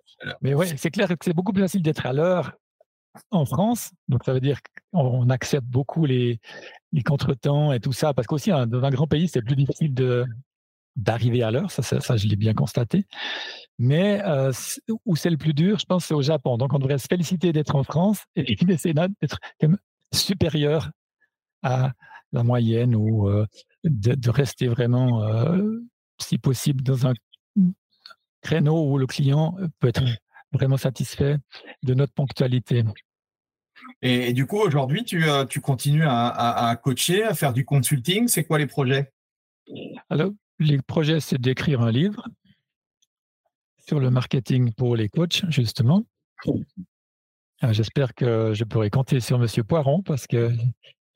[0.42, 2.52] Mais oui, c'est clair que c'est beaucoup plus facile d'être à l'heure
[3.30, 3.92] en France.
[4.08, 4.58] Donc, ça veut dire
[4.92, 6.40] qu'on accepte beaucoup les,
[6.92, 8.12] les contretemps et tout ça.
[8.12, 10.26] Parce qu'aussi, hein, dans un grand pays, c'est plus difficile de,
[10.96, 11.70] d'arriver à l'heure.
[11.70, 13.06] Ça, ça, je l'ai bien constaté.
[13.78, 14.52] Mais euh,
[15.04, 16.56] où c'est le plus dur, je pense, c'est au Japon.
[16.56, 19.38] Donc, on devrait se féliciter d'être en France et d'essayer d'être
[20.12, 20.90] supérieur
[21.62, 21.92] à
[22.32, 23.46] la moyenne ou euh,
[23.84, 25.78] de, rester vraiment euh,
[26.18, 27.14] si possible, dans un
[28.40, 30.02] créneau où le client peut être
[30.52, 31.36] vraiment satisfait
[31.82, 32.84] de notre ponctualité.
[34.00, 38.26] Et, du coup, aujourd'hui, tu, tu continues à, coacher, à faire du consulting.
[38.28, 39.12] C'est quoi les projets?
[40.08, 42.28] Alors, les projets, c'est d'écrire un livre
[43.86, 46.04] sur le marketing pour les coachs, justement.
[46.46, 50.52] Euh, j'espère que je pourrai compter sur Monsieur Poiron parce que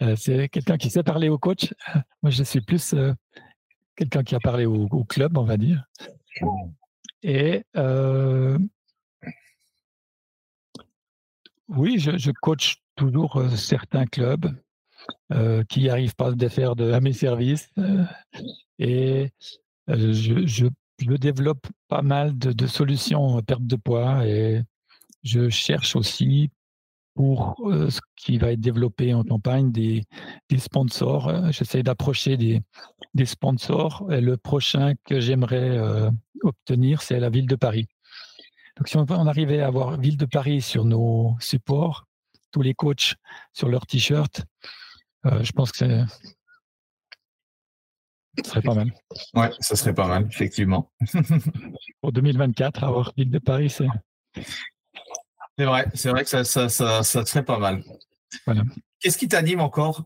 [0.03, 1.75] euh, c'est quelqu'un qui sait parler aux coachs.
[2.23, 2.95] Moi, je suis plus
[3.97, 5.85] quelqu'un qui a parlé au, club, on va dire.
[7.23, 7.65] Et
[11.71, 14.53] oui, je, coach toujours euh, certains clubs
[15.33, 17.69] euh, qui n'arrivent pas à faire de, à mes services.
[17.79, 18.05] Euh,
[18.79, 19.31] et
[19.89, 24.63] je, développe pas mal de, solutions perte de poids et
[25.23, 26.51] je cherche aussi
[27.15, 30.07] pour ce qui va être développé en campagne des,
[30.57, 31.53] sponsors.
[31.53, 34.07] J'essaie d'approcher des, sponsors.
[34.13, 35.79] Et le prochain que j'aimerais
[36.43, 37.87] obtenir, c'est la ville de Paris.
[38.81, 42.07] Donc, si on, arrivait à avoir Ville de Paris sur nos supports,
[42.51, 43.15] tous les coachs
[43.53, 44.43] sur leurs t-shirts,
[45.27, 46.05] euh, je pense que
[48.37, 48.93] ce serait pas mal.
[49.35, 50.91] Ouais, ça serait pas mal, effectivement.
[52.01, 53.89] Pour 2024, avoir Ville de Paris, c'est.
[55.59, 57.83] C'est vrai, c'est vrai que ça, ça, serait pas mal.
[58.47, 58.63] Voilà.
[59.01, 60.05] Qu'est-ce qui t'anime encore,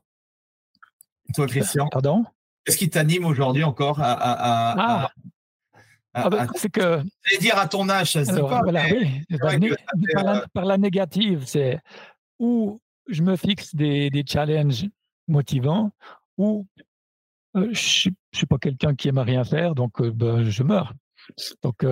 [1.35, 1.89] toi, Christian?
[1.91, 2.25] Pardon?
[2.65, 5.11] Qu'est-ce qui t'anime aujourd'hui encore à, ah.
[6.17, 7.03] Ah, ah bah, c'est que.
[7.41, 8.63] dire à ton âge, ça se pas.
[10.53, 11.81] par, la, négative, c'est
[12.39, 14.87] où je me fixe des, des challenges
[15.29, 15.93] motivants,
[16.39, 16.67] ou
[17.55, 20.93] je ne suis pas quelqu'un qui aime rien faire, donc ben, je meurs.
[21.63, 21.87] Donc,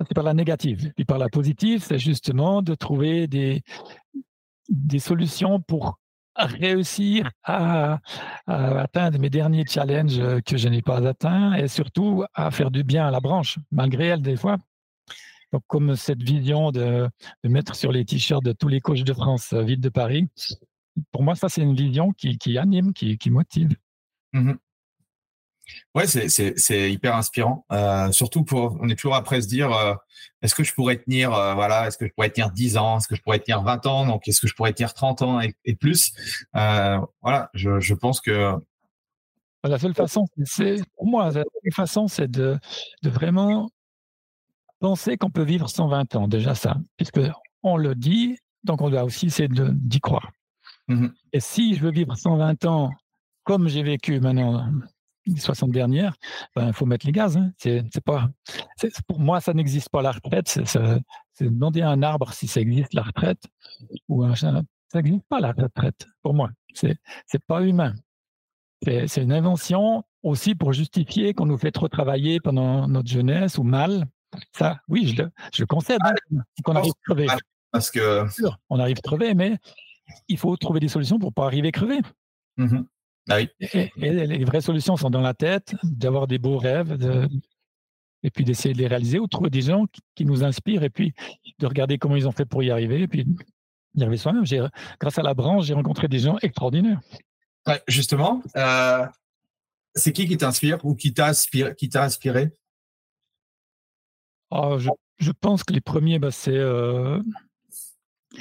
[0.00, 0.92] c'est par la négative.
[0.94, 3.62] Puis par la positive, c'est justement de trouver des,
[4.68, 5.98] des solutions pour
[6.38, 8.00] réussir à,
[8.46, 13.06] atteindre mes derniers challenges que je n'ai pas atteints et surtout à faire du bien
[13.06, 14.56] à la branche, malgré elle des fois.
[15.52, 17.08] Donc, comme cette vision de,
[17.42, 20.28] mettre sur les t-shirts de tous les coachs de France, ville de Paris,
[21.12, 23.70] pour moi, ça, c'est une vision qui, anime, qui, motive.
[24.32, 24.54] Mmh
[25.94, 27.66] Ouais, c'est hyper inspirant.
[27.72, 29.94] Euh, surtout pour, on est toujours après se dire, euh,
[30.40, 33.08] est-ce que je pourrais tenir, euh, voilà, est-ce que je pourrais tenir 10 ans, est-ce
[33.08, 35.74] que je pourrais tenir 20 ans, donc est-ce que je pourrais tenir 30 ans et,
[35.74, 36.12] plus.
[36.54, 38.54] voilà, je, pense que
[39.64, 41.44] la seule façon, c'est pour moi, la seule
[41.74, 42.58] façon, c'est de,
[43.02, 43.68] vraiment
[44.78, 46.28] penser qu'on peut vivre 120 ans.
[46.28, 47.20] Déjà ça, puisque
[47.62, 50.30] on le dit, donc on doit aussi essayer d'y croire.
[50.88, 52.90] Mmh et si je veux vivre 120 ans
[53.44, 54.70] comme j'ai vécu maintenant
[55.36, 56.14] 60 dernières,
[56.56, 57.36] il ben, faut mettre les gaz.
[57.36, 57.52] Hein.
[58.04, 58.30] Pas,
[59.06, 60.48] pour moi, ça n'existe pas la retraite.
[60.48, 63.42] C'est, demander à un arbre si ça existe la retraite
[64.08, 64.62] ou ça
[64.94, 66.06] n'existe pas la retraite.
[66.22, 66.98] Pour moi, c'est
[67.46, 67.94] pas humain.
[68.82, 73.62] C'est, une invention aussi pour justifier qu'on nous fait trop travailler pendant notre jeunesse ou
[73.62, 74.06] mal.
[74.52, 76.00] Ça, oui, je le, je concède.
[76.04, 77.26] Hein, qu'on arrive crever.
[77.70, 78.24] Parce que
[78.68, 79.58] on arrive crever, mais
[80.28, 82.00] il faut trouver des solutions pour pas arriver crever.
[82.56, 82.80] Mmh
[83.30, 83.50] ah et,
[83.96, 86.96] les vraies solutions sont dans la tête, d'avoir des beaux rêves,
[88.22, 90.88] et puis d'essayer de les réaliser, ou de trouver des gens qui, nous inspirent, et
[90.88, 91.12] puis
[91.58, 93.26] de regarder comment ils ont fait pour y arriver, et puis
[93.94, 94.44] y arriver soi-même.
[94.98, 97.00] Grâce à la branche, j'ai rencontré des gens extraordinaires.
[97.86, 99.06] justement, euh,
[99.94, 102.52] c'est qui qui t'inspire ou qui t'a inspiré, qui t'a inspiré?
[104.50, 107.20] Oh, je, pense que les premiers, bah, c'est euh,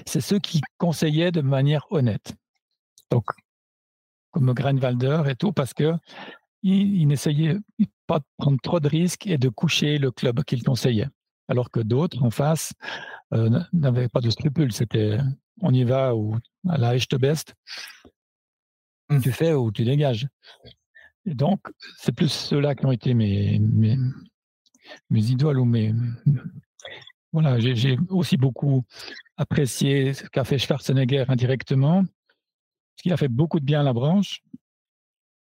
[0.05, 2.35] c'est ceux qui conseillaient de manière honnête.
[3.11, 3.25] Donc,
[4.31, 5.93] comme Greinwalder et tout, parce que
[6.63, 7.57] il, n'essayait
[8.07, 11.07] pas de prendre trop de risques et de coucher le club qu'il conseillait.
[11.47, 12.73] Alors que d'autres en face
[13.33, 14.73] euh, n'avaient pas de scrupules.
[14.73, 15.19] C'était
[15.61, 16.35] on y va ou
[16.67, 17.55] à la te best,
[19.09, 19.21] mmh.
[19.21, 20.27] tu fais ou tu dégages.
[21.25, 21.59] Et donc,
[21.97, 23.97] c'est plus ceux-là qui ont été mes, mes,
[25.09, 25.93] mes idoles ou mes.
[27.33, 28.83] Voilà, j'ai aussi beaucoup
[29.35, 32.03] apprécié ce qu'a fait Schwarzenegger indirectement,
[32.95, 34.41] ce qui a fait beaucoup de bien à la branche.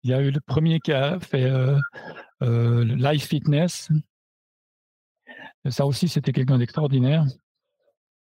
[0.03, 1.77] Il y a eu le premier qui a fait euh,
[2.41, 3.89] euh, Life Fitness.
[5.69, 7.25] Ça aussi, c'était quelqu'un d'extraordinaire.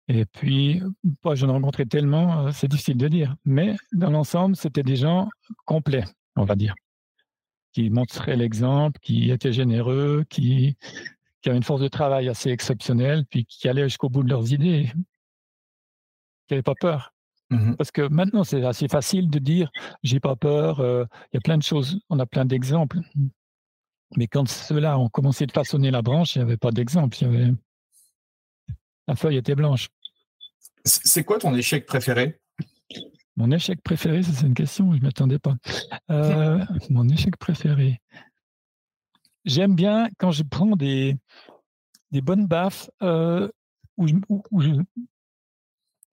[0.09, 0.82] Et puis,
[1.24, 3.36] j'en ai rencontré tellement, euh, c'est difficile de dire.
[3.45, 5.28] Mais dans l'ensemble, c'était des gens
[5.64, 6.05] complets,
[6.36, 6.74] on va dire,
[7.72, 10.76] qui montraient l'exemple, qui étaient généreux, qui,
[11.43, 14.53] qui avaient une force de travail assez exceptionnelle, puis qui allaient jusqu'au bout de leurs
[14.53, 14.90] idées,
[16.47, 17.12] qui n'avaient pas peur.
[17.51, 19.70] Mmh Parce que maintenant, c'est assez facile de dire
[20.03, 23.01] j'ai pas peur, euh, il y a plein de choses, on a plein d'exemples.
[24.16, 27.16] Mais quand ceux-là ont commencé de façonner la branche, il n'y avait pas d'exemple.
[27.24, 27.53] Avait...
[29.09, 29.88] La feuille était blanche.
[30.84, 32.38] C'est quoi ton échec préféré?
[33.36, 35.57] Mon échec préféré, c'est une question, je ne m'attendais pas.
[36.11, 36.59] Euh,
[36.90, 38.01] mon échec préféré.
[39.45, 41.16] J'aime bien quand je prends des,
[42.11, 43.49] des bonnes baffes euh,
[43.97, 44.07] où,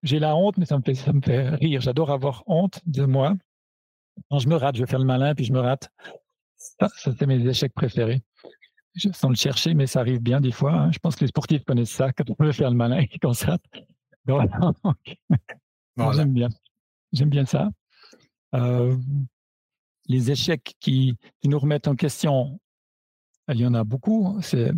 [0.01, 1.82] j'ai la honte, mais ça me fait, ça me fait rire.
[1.82, 3.36] J'adore avoir honte de moi.
[4.30, 5.89] Quand je me rate, je vais faire le malin, puis je me rate.
[6.55, 8.21] Ça, c'est mes échecs préférés.
[8.95, 10.73] Je, sans le chercher, mais ça arrive bien des fois.
[10.73, 10.91] Hein.
[10.91, 13.34] Je pense que les sportifs connaissent ça, quand on veut faire le malin et qu'on
[13.34, 13.63] se rate.
[16.13, 16.49] J'aime bien.
[17.11, 17.69] J'aime bien ça.
[18.55, 18.95] Euh,
[20.07, 22.59] les échecs qui, qui, nous remettent en question,
[23.54, 24.38] il y en a beaucoup.
[24.41, 24.72] C'est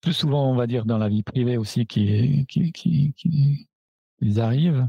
[0.00, 3.68] plus souvent, on va dire, dans la vie privée aussi qui, qui, qui, qui
[4.20, 4.88] ils arrivent.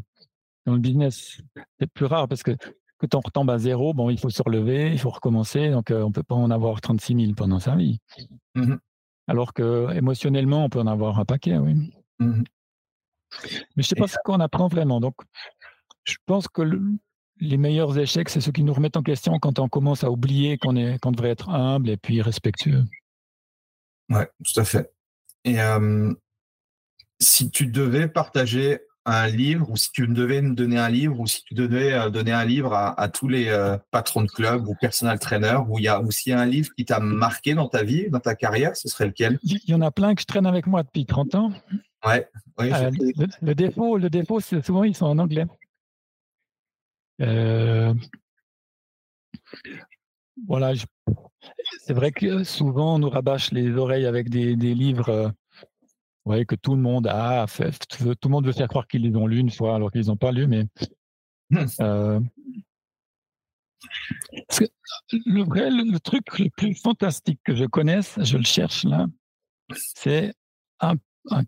[0.66, 1.42] Dans le business,
[1.80, 2.56] c'est plus rare parce que
[2.98, 5.72] quand on retombe à zéro, bon, il faut se relever, il faut recommencer.
[5.72, 8.00] Donc, euh, on ne peut pas en avoir 36 000 pendant sa vie.
[8.54, 8.76] Mmh
[9.28, 11.92] Alors que émotionnellement, on peut en avoir un paquet, oui.
[12.20, 12.44] Mmh
[13.44, 15.00] Mais je ne sais pas ce qu'on apprend vraiment.
[15.00, 15.16] Donc,
[16.04, 16.62] je pense que
[17.42, 20.58] les meilleurs échecs, c'est ceux qui nous remettent en question quand on commence à oublier
[20.58, 22.86] qu'on qu'on devrait être humble et puis respectueux.
[24.10, 24.94] Ouais, tout à fait.
[25.44, 25.58] Et
[27.20, 31.26] si tu devais partager un livre, ou si tu devais me donner un livre, ou
[31.26, 34.76] si tu devais euh, donner un livre à, tous les euh, patrons de club ou
[34.80, 38.10] personal trainer, ou il y a aussi un livre qui t'a marqué dans ta vie,
[38.10, 39.40] dans ta carrière, ce serait lequel?
[39.44, 41.52] Il y en a plein que je traîne avec moi depuis 30 ans.
[42.06, 42.28] Ouais.
[42.60, 42.92] Oui, euh,
[43.42, 45.46] le, défaut, le défaut, c'est souvent ils sont en anglais.
[50.48, 50.74] Voilà,
[51.80, 55.34] c'est vrai que souvent on nous rabâche les oreilles avec des, livres
[56.26, 57.72] ouais, que tout le monde a fait.
[57.90, 60.18] Tout le monde veut faire croire qu'ils les ont lus une fois alors qu'ils n'ont
[60.18, 60.66] pas lu, mais
[61.50, 61.66] mmh.
[65.26, 69.08] le vrai, le, truc le plus fantastique que je connaisse, je le cherche là,
[69.76, 70.34] c'est
[70.80, 70.96] un,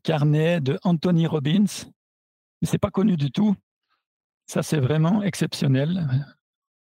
[0.03, 1.65] carnet de Anthony Robbins.
[2.61, 3.55] Mais c'est pas connu du tout.
[4.45, 6.07] Ça, c'est vraiment exceptionnel.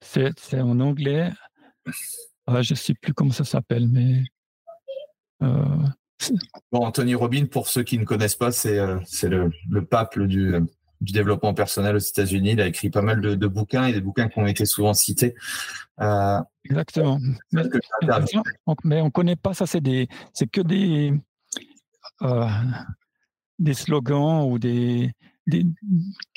[0.02, 1.32] C'est en anglais.
[2.48, 4.24] Ah, je ne sais plus comment ça s'appelle, mais.
[5.42, 5.86] Euh,
[6.72, 10.54] bon, Anthony Robbins, pour ceux qui ne connaissent pas, c'est euh, le, le, pape du,
[11.02, 12.52] du, développement personnel aux États-Unis.
[12.52, 15.36] Il a écrit pas mal de, bouquins et des bouquins qui ont été souvent cités.
[16.02, 17.20] Euh, Exactement.
[17.52, 21.14] Mais, on ne connaît pas ça, c'est que des,
[23.60, 25.12] des slogans ou des,
[25.48, 25.66] des,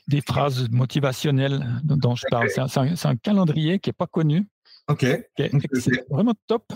[0.08, 2.48] des phrases motivationnelles dont je parle.
[2.48, 4.48] C'est un, calendrier qui n'est pas connu.
[4.88, 5.06] OK.
[5.36, 6.72] C'est vraiment top.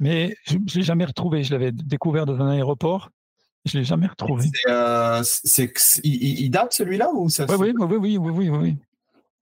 [0.00, 1.44] Mais je ne l'ai jamais retrouvé.
[1.44, 3.10] Je l'avais découvert dans un aéroport.
[3.64, 4.48] Je ne l'ai jamais retrouvé.
[4.68, 5.22] Euh,
[6.02, 8.76] il, date celui-là ou ça oui, oui, oui, oui, oui, oui,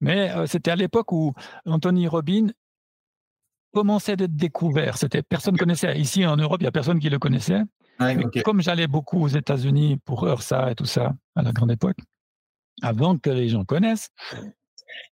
[0.01, 1.33] Mais euh, c'était à l'époque où
[1.65, 2.49] Anthony Robin
[3.73, 4.99] commençait d'être découvert.
[4.99, 5.99] C'était personne connaissait.
[5.99, 7.63] Ici en Europe, il n'y a personne qui le connaissait.
[8.45, 11.99] Comme j'allais beaucoup aux États-Unis pour Ursa et tout ça à la grande époque,
[12.83, 14.11] avant que les gens connaissent,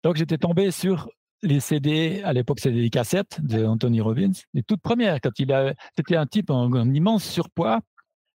[0.03, 1.09] donc j'étais tombé sur
[1.43, 5.53] les CD, à l'époque c'était des cassettes de Anthony Robbins, les toutes premières, quand il
[5.53, 7.81] a, c'était un type en, immense surpoids,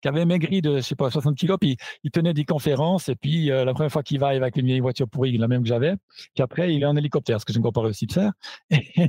[0.00, 3.14] qui avait maigri de, je sais pas, 60 kilos, puis il tenait des conférences, et
[3.14, 5.68] puis euh, la première fois qu'il va avec une vieille voiture pourrie, la même que
[5.68, 5.94] j'avais,
[6.34, 8.32] puis après il est en hélicoptère, ce que je n'ai pas réussi de faire,
[8.70, 9.08] et,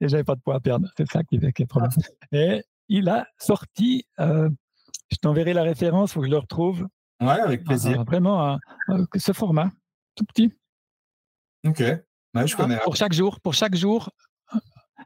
[0.00, 1.90] j'avais pas de poids à perdre, c'est ça qui est le problème.
[2.32, 4.48] Et il a sorti, euh,
[5.10, 6.86] je t'enverrai la référence, il faut que je le retrouve.
[7.20, 8.04] Ouais, avec plaisir.
[8.04, 8.58] vraiment,
[9.16, 9.70] ce format,
[10.14, 10.52] tout petit.
[11.66, 11.82] Ok,
[12.34, 12.78] je connais.
[12.84, 14.10] Pour chaque jour, pour chaque jour,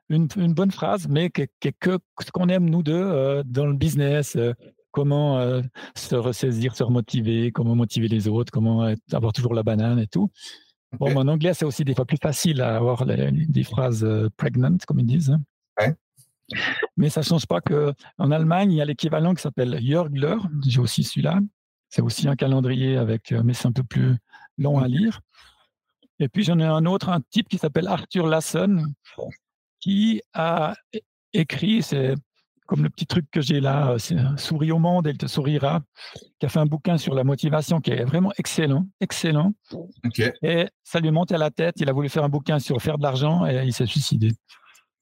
[0.08, 3.74] une, une bonne phrase, mais que, que, ce qu'on aime nous deux euh, dans le
[3.74, 4.52] business, euh,
[4.90, 5.62] comment euh,
[5.94, 10.30] se ressaisir, se remotiver, comment motiver les autres, comment avoir toujours la banane et tout.
[10.98, 14.04] Bon, en anglais, c'est aussi des fois plus facile à avoir des phrases
[14.36, 15.30] pregnant, comme ils disent.
[15.30, 15.40] Hein.
[15.78, 15.94] Ouais.
[16.96, 20.34] Mais ça ne change pas qu'en Allemagne, il y a l'équivalent qui s'appelle Jörgler.
[20.66, 21.38] J'ai aussi celui-là.
[21.90, 24.16] C'est aussi un calendrier avec, mais c'est un peu plus
[24.58, 25.20] long à lire.
[26.20, 28.86] Et puis j'en ai un autre, un type qui s'appelle Arthur Lassen,
[29.80, 30.74] qui a
[31.32, 32.14] écrit, c'est
[32.66, 35.82] comme le petit truc que j'ai là, c'est Souris au monde, elle te sourira,
[36.38, 39.54] qui a fait un bouquin sur la motivation qui est vraiment excellent, excellent.
[40.42, 42.80] Et ça lui est monté à la tête, il a voulu faire un bouquin sur
[42.80, 44.30] faire de l'argent et il s'est suicidé.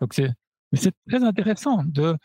[0.00, 0.30] Donc c'est,
[0.72, 2.16] mais c'est très intéressant de,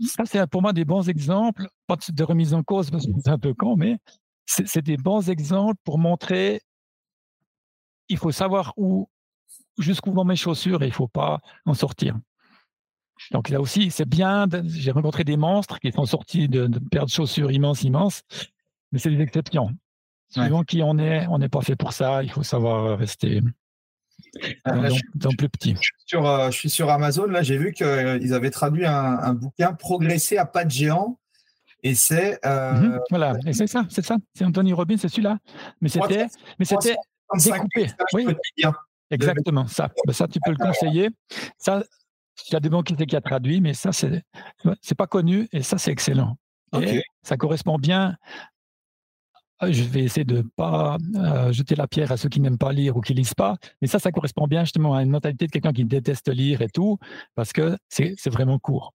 [0.00, 3.30] ça c'est pour moi des bons exemples, pas de remise en cause parce que c'est
[3.30, 3.98] un peu con, mais
[4.46, 6.60] c'est des bons exemples pour montrer
[8.08, 9.08] il faut savoir où,
[9.78, 12.18] jusqu'où vont mes chaussures et il ne faut pas en sortir.
[13.30, 14.46] Donc là aussi, c'est bien.
[14.64, 18.22] J'ai rencontré des monstres qui sont sortis de, de paires de chaussures immenses, immenses,
[18.90, 19.70] mais c'est des exceptions.
[20.28, 22.22] Suivant qui on est, on n'est pas fait pour ça.
[22.22, 23.40] Il faut savoir rester
[24.64, 24.74] ah,
[25.14, 25.76] dans, plus petit.
[26.14, 27.26] Euh, je suis, sur, Amazon.
[27.26, 31.18] Là, j'ai vu qu'ils avaient traduit un, bouquin Progresser à pas de géant.
[31.82, 32.38] Et c'est.
[32.46, 34.16] Euh, mhm, voilà, et c'est ça, c'est ça.
[34.34, 35.38] C'est Anthony Robbins, c'est celui-là.
[35.80, 36.26] Mais c'était,
[36.58, 36.96] mais c'était,
[37.34, 37.90] découpé.
[38.12, 38.26] Oui.
[39.10, 39.90] Exactement, ça.
[40.06, 41.10] Ben, ça, tu peux le conseiller.
[41.58, 41.82] Ça,
[42.48, 44.22] il y a des mots qui, a traduit, mais ça, c'est,
[44.80, 46.36] c'est pas connu et ça, c'est excellent.
[46.80, 48.16] Et ça correspond bien.
[49.70, 52.72] Je vais essayer de ne pas euh, jeter la pierre à ceux qui n'aiment pas
[52.72, 55.52] lire ou qui lisent pas, mais ça, ça correspond bien justement à une mentalité de
[55.52, 56.98] quelqu'un qui déteste lire et tout,
[57.34, 58.94] parce que c'est, vraiment court.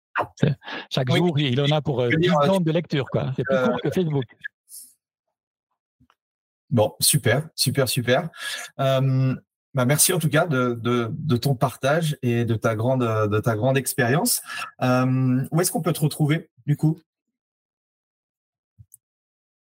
[0.90, 3.06] chaque jour, il en a pour euh, 10 ans de lecture.
[3.12, 3.34] Quoi.
[3.36, 4.26] C'est plus court que Facebook.
[6.70, 8.30] Bon, super, super, super.
[8.80, 9.36] Euh,
[9.76, 13.40] bah merci en tout cas de, de, de, ton partage et de ta grande, de
[13.40, 14.42] ta grande expérience.
[14.82, 17.00] Euh, où est-ce qu'on peut te retrouver du coup?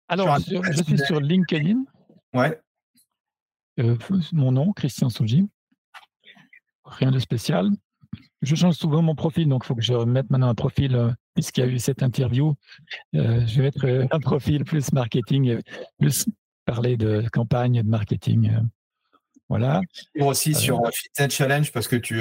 [0.08, 1.84] Alors, je suis sur LinkedIn.
[2.32, 2.60] Ouais.
[3.80, 3.96] Euh,
[4.32, 5.48] mon nom, Christian Souji.
[6.84, 7.70] Rien de spécial.
[8.42, 11.10] Je change souvent mon profil, donc il faut que je remette maintenant un profil, euh,
[11.34, 12.54] puisqu'il y a eu cette interview.
[13.14, 15.58] Euh, je vais mettre un profil plus marketing,
[15.98, 16.26] plus
[16.64, 18.52] parler de campagne, de marketing.
[19.48, 19.80] Voilà.
[20.18, 22.20] aussi euh, sur Fitness Challenge parce que tu,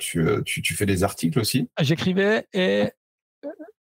[0.00, 1.68] tu, tu, tu, fais des articles aussi.
[1.80, 2.90] J'écrivais et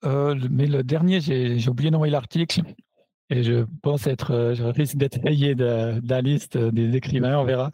[0.04, 2.62] mais le dernier j'ai oublié d'envoyer l'article
[3.30, 7.72] et je pense être, je risque d'être rayé de, la liste des écrivains, on verra.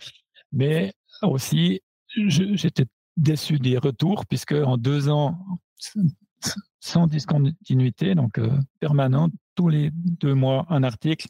[0.51, 1.81] Mais aussi
[2.27, 2.85] j'étais
[3.17, 5.37] déçu des retours puisque en deux ans
[6.79, 8.39] sans discontinuité, donc
[8.79, 11.27] permanente, tous les deux mois un article,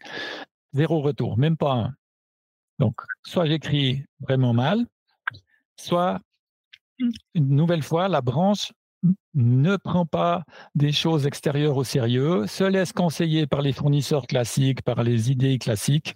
[0.74, 1.94] zéro retour, même pas un.
[2.78, 4.86] Donc, soit j'écris vraiment mal,
[5.76, 6.22] soit
[7.34, 8.72] une nouvelle fois, la branche
[9.34, 10.44] ne prend pas
[10.76, 15.58] des choses extérieures au sérieux, se laisse conseiller par les fournisseurs classiques, par les idées
[15.58, 16.16] classiques.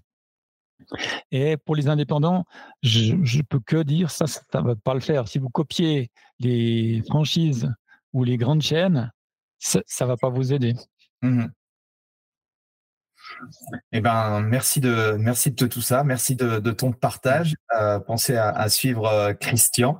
[1.31, 2.45] Et pour les indépendants,
[2.81, 5.27] je ne peux que dire, ça, ça ne va pas le faire.
[5.27, 7.71] Si vous copiez les franchises
[8.11, 9.11] ou les grandes chaînes,
[9.59, 10.73] ça ne va pas vous aider.
[11.21, 11.45] Mmh
[13.91, 16.03] eh ben, merci de, merci de tout ça.
[16.03, 17.55] Merci de, ton partage.
[17.77, 19.97] Euh, pensez à, suivre euh, Christian.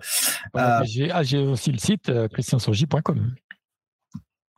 [0.56, 0.82] Euh,
[1.12, 3.36] ah, j'ai aussi le site christiansoji.com.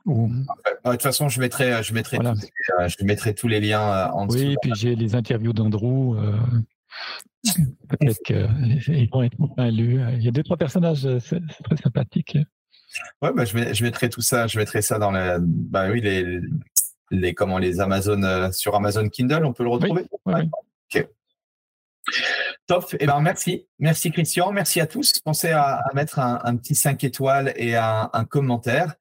[0.06, 2.48] De toute façon, je mettrai, je mettrai, tous,
[2.88, 4.38] je mettrai tous les liens en dessous.
[4.38, 6.16] Oui, puis j'ai les interviews d'Andrew.
[7.90, 10.02] Peut-être qu'ils vont être bien lus.
[10.14, 12.38] Il y a deux, trois personnages très sympathiques.
[13.22, 16.40] Ouais, bah, je, je, mettrai tout ça, je mettrai ça dans la, bah oui, les,
[17.12, 20.06] les comment les Amazon euh, sur Amazon Kindle, on peut le retrouver?
[20.26, 21.08] Ok.
[22.68, 22.96] Top.
[23.00, 25.20] Eh ben merci, merci Christian, merci à tous.
[25.20, 28.96] Pensez à, mettre un, petit 5 étoiles et un, commentaire.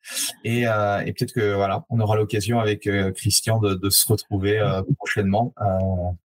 [0.47, 4.59] Euh, et, peut-être que voilà, on aura l'occasion avec euh, Christian de, se retrouver
[4.99, 5.55] prochainement.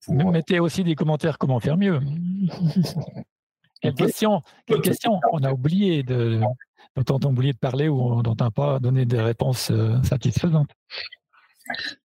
[0.06, 0.32] Pour...
[0.32, 2.00] Mettez aussi des commentaires comment faire mieux.
[3.82, 6.42] quelle question, quelle question on a oublié de
[6.96, 9.72] dont on a oublié de parler ou dont on n'a pas donné des réponses
[10.04, 10.72] satisfaisantes.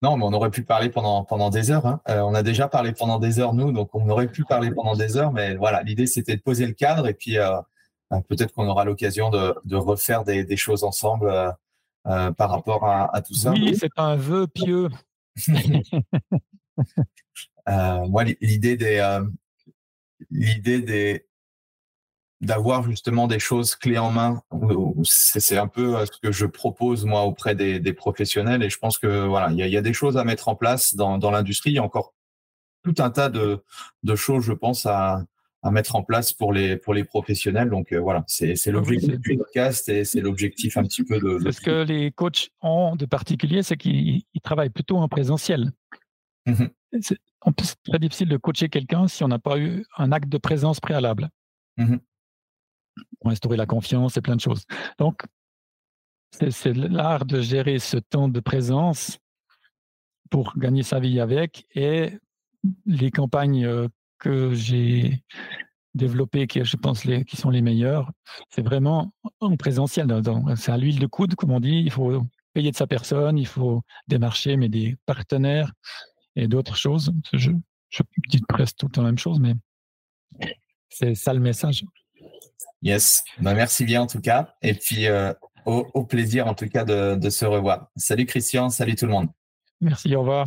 [0.02, 1.86] Non, mais on aurait pu parler pendant, pendant des heures.
[1.86, 2.00] Hein.
[2.08, 4.96] Euh, on a déjà parlé pendant des heures, nous, donc on aurait pu parler pendant
[4.96, 7.56] des heures, mais voilà, l'idée c'était de poser le cadre et puis euh,
[8.12, 11.32] euh, peut-être qu'on aura l'occasion de, de, refaire des, des choses ensemble
[12.04, 13.52] par rapport à, à, tout ça.
[13.52, 14.88] Oui, c'est un vœu pieux.
[17.66, 19.20] moi, l'idée des,
[20.30, 21.26] l'idée des,
[22.42, 24.42] d'avoir justement des choses clés en main.
[25.04, 28.78] C'est un peu euh, ce que je propose moi auprès des, des professionnels et je
[28.78, 31.18] pense que voilà, il y a, y a, des choses à mettre en place dans,
[31.18, 31.70] dans l'industrie.
[31.70, 32.14] Il y a encore
[32.82, 33.62] tout un tas de,
[34.02, 35.22] de choses, je pense, à,
[35.62, 37.70] à mettre en place pour les pour les professionnels.
[37.70, 41.50] Donc euh, voilà, c'est ah l'objectif du podcast et c'est l'objectif un petit peu de.
[41.50, 45.72] Ce que les coachs ont de particulier, c'est qu'ils travaillent plutôt en présentiel.
[46.46, 46.66] Mmh
[47.00, 50.78] c'est très difficile de coacher quelqu'un si on n'a pas eu un acte de présence
[50.78, 51.30] préalable.
[51.78, 51.96] Mmh
[53.20, 54.64] pour instaurer la confiance et plein de choses.
[54.98, 55.22] Donc,
[56.30, 59.18] c'est l'art de gérer ce temps de présence
[60.30, 62.18] pour gagner sa vie avec et
[62.86, 63.88] les campagnes euh,
[64.18, 65.22] que j'ai
[65.94, 68.10] développées, qui je pense qui sont les meilleures,
[68.48, 70.08] c'est vraiment en présentiel.
[70.56, 71.82] C'est à l'huile de coude, comme on dit.
[71.84, 72.24] Il faut
[72.54, 75.72] payer de sa personne, il faut démarcher, mais des partenaires
[76.36, 77.12] et d'autres choses.
[77.32, 77.50] Je,
[77.90, 79.54] je dis presque tout le temps la même chose, mais
[80.88, 81.84] c'est ça le message.
[82.82, 84.54] Yes, bah, merci bien en tout cas.
[84.62, 85.32] Et puis euh,
[85.66, 87.88] au, plaisir en tout cas de, de se revoir.
[87.96, 89.28] Salut Christian, salut tout le monde.
[89.80, 90.46] Merci, au revoir.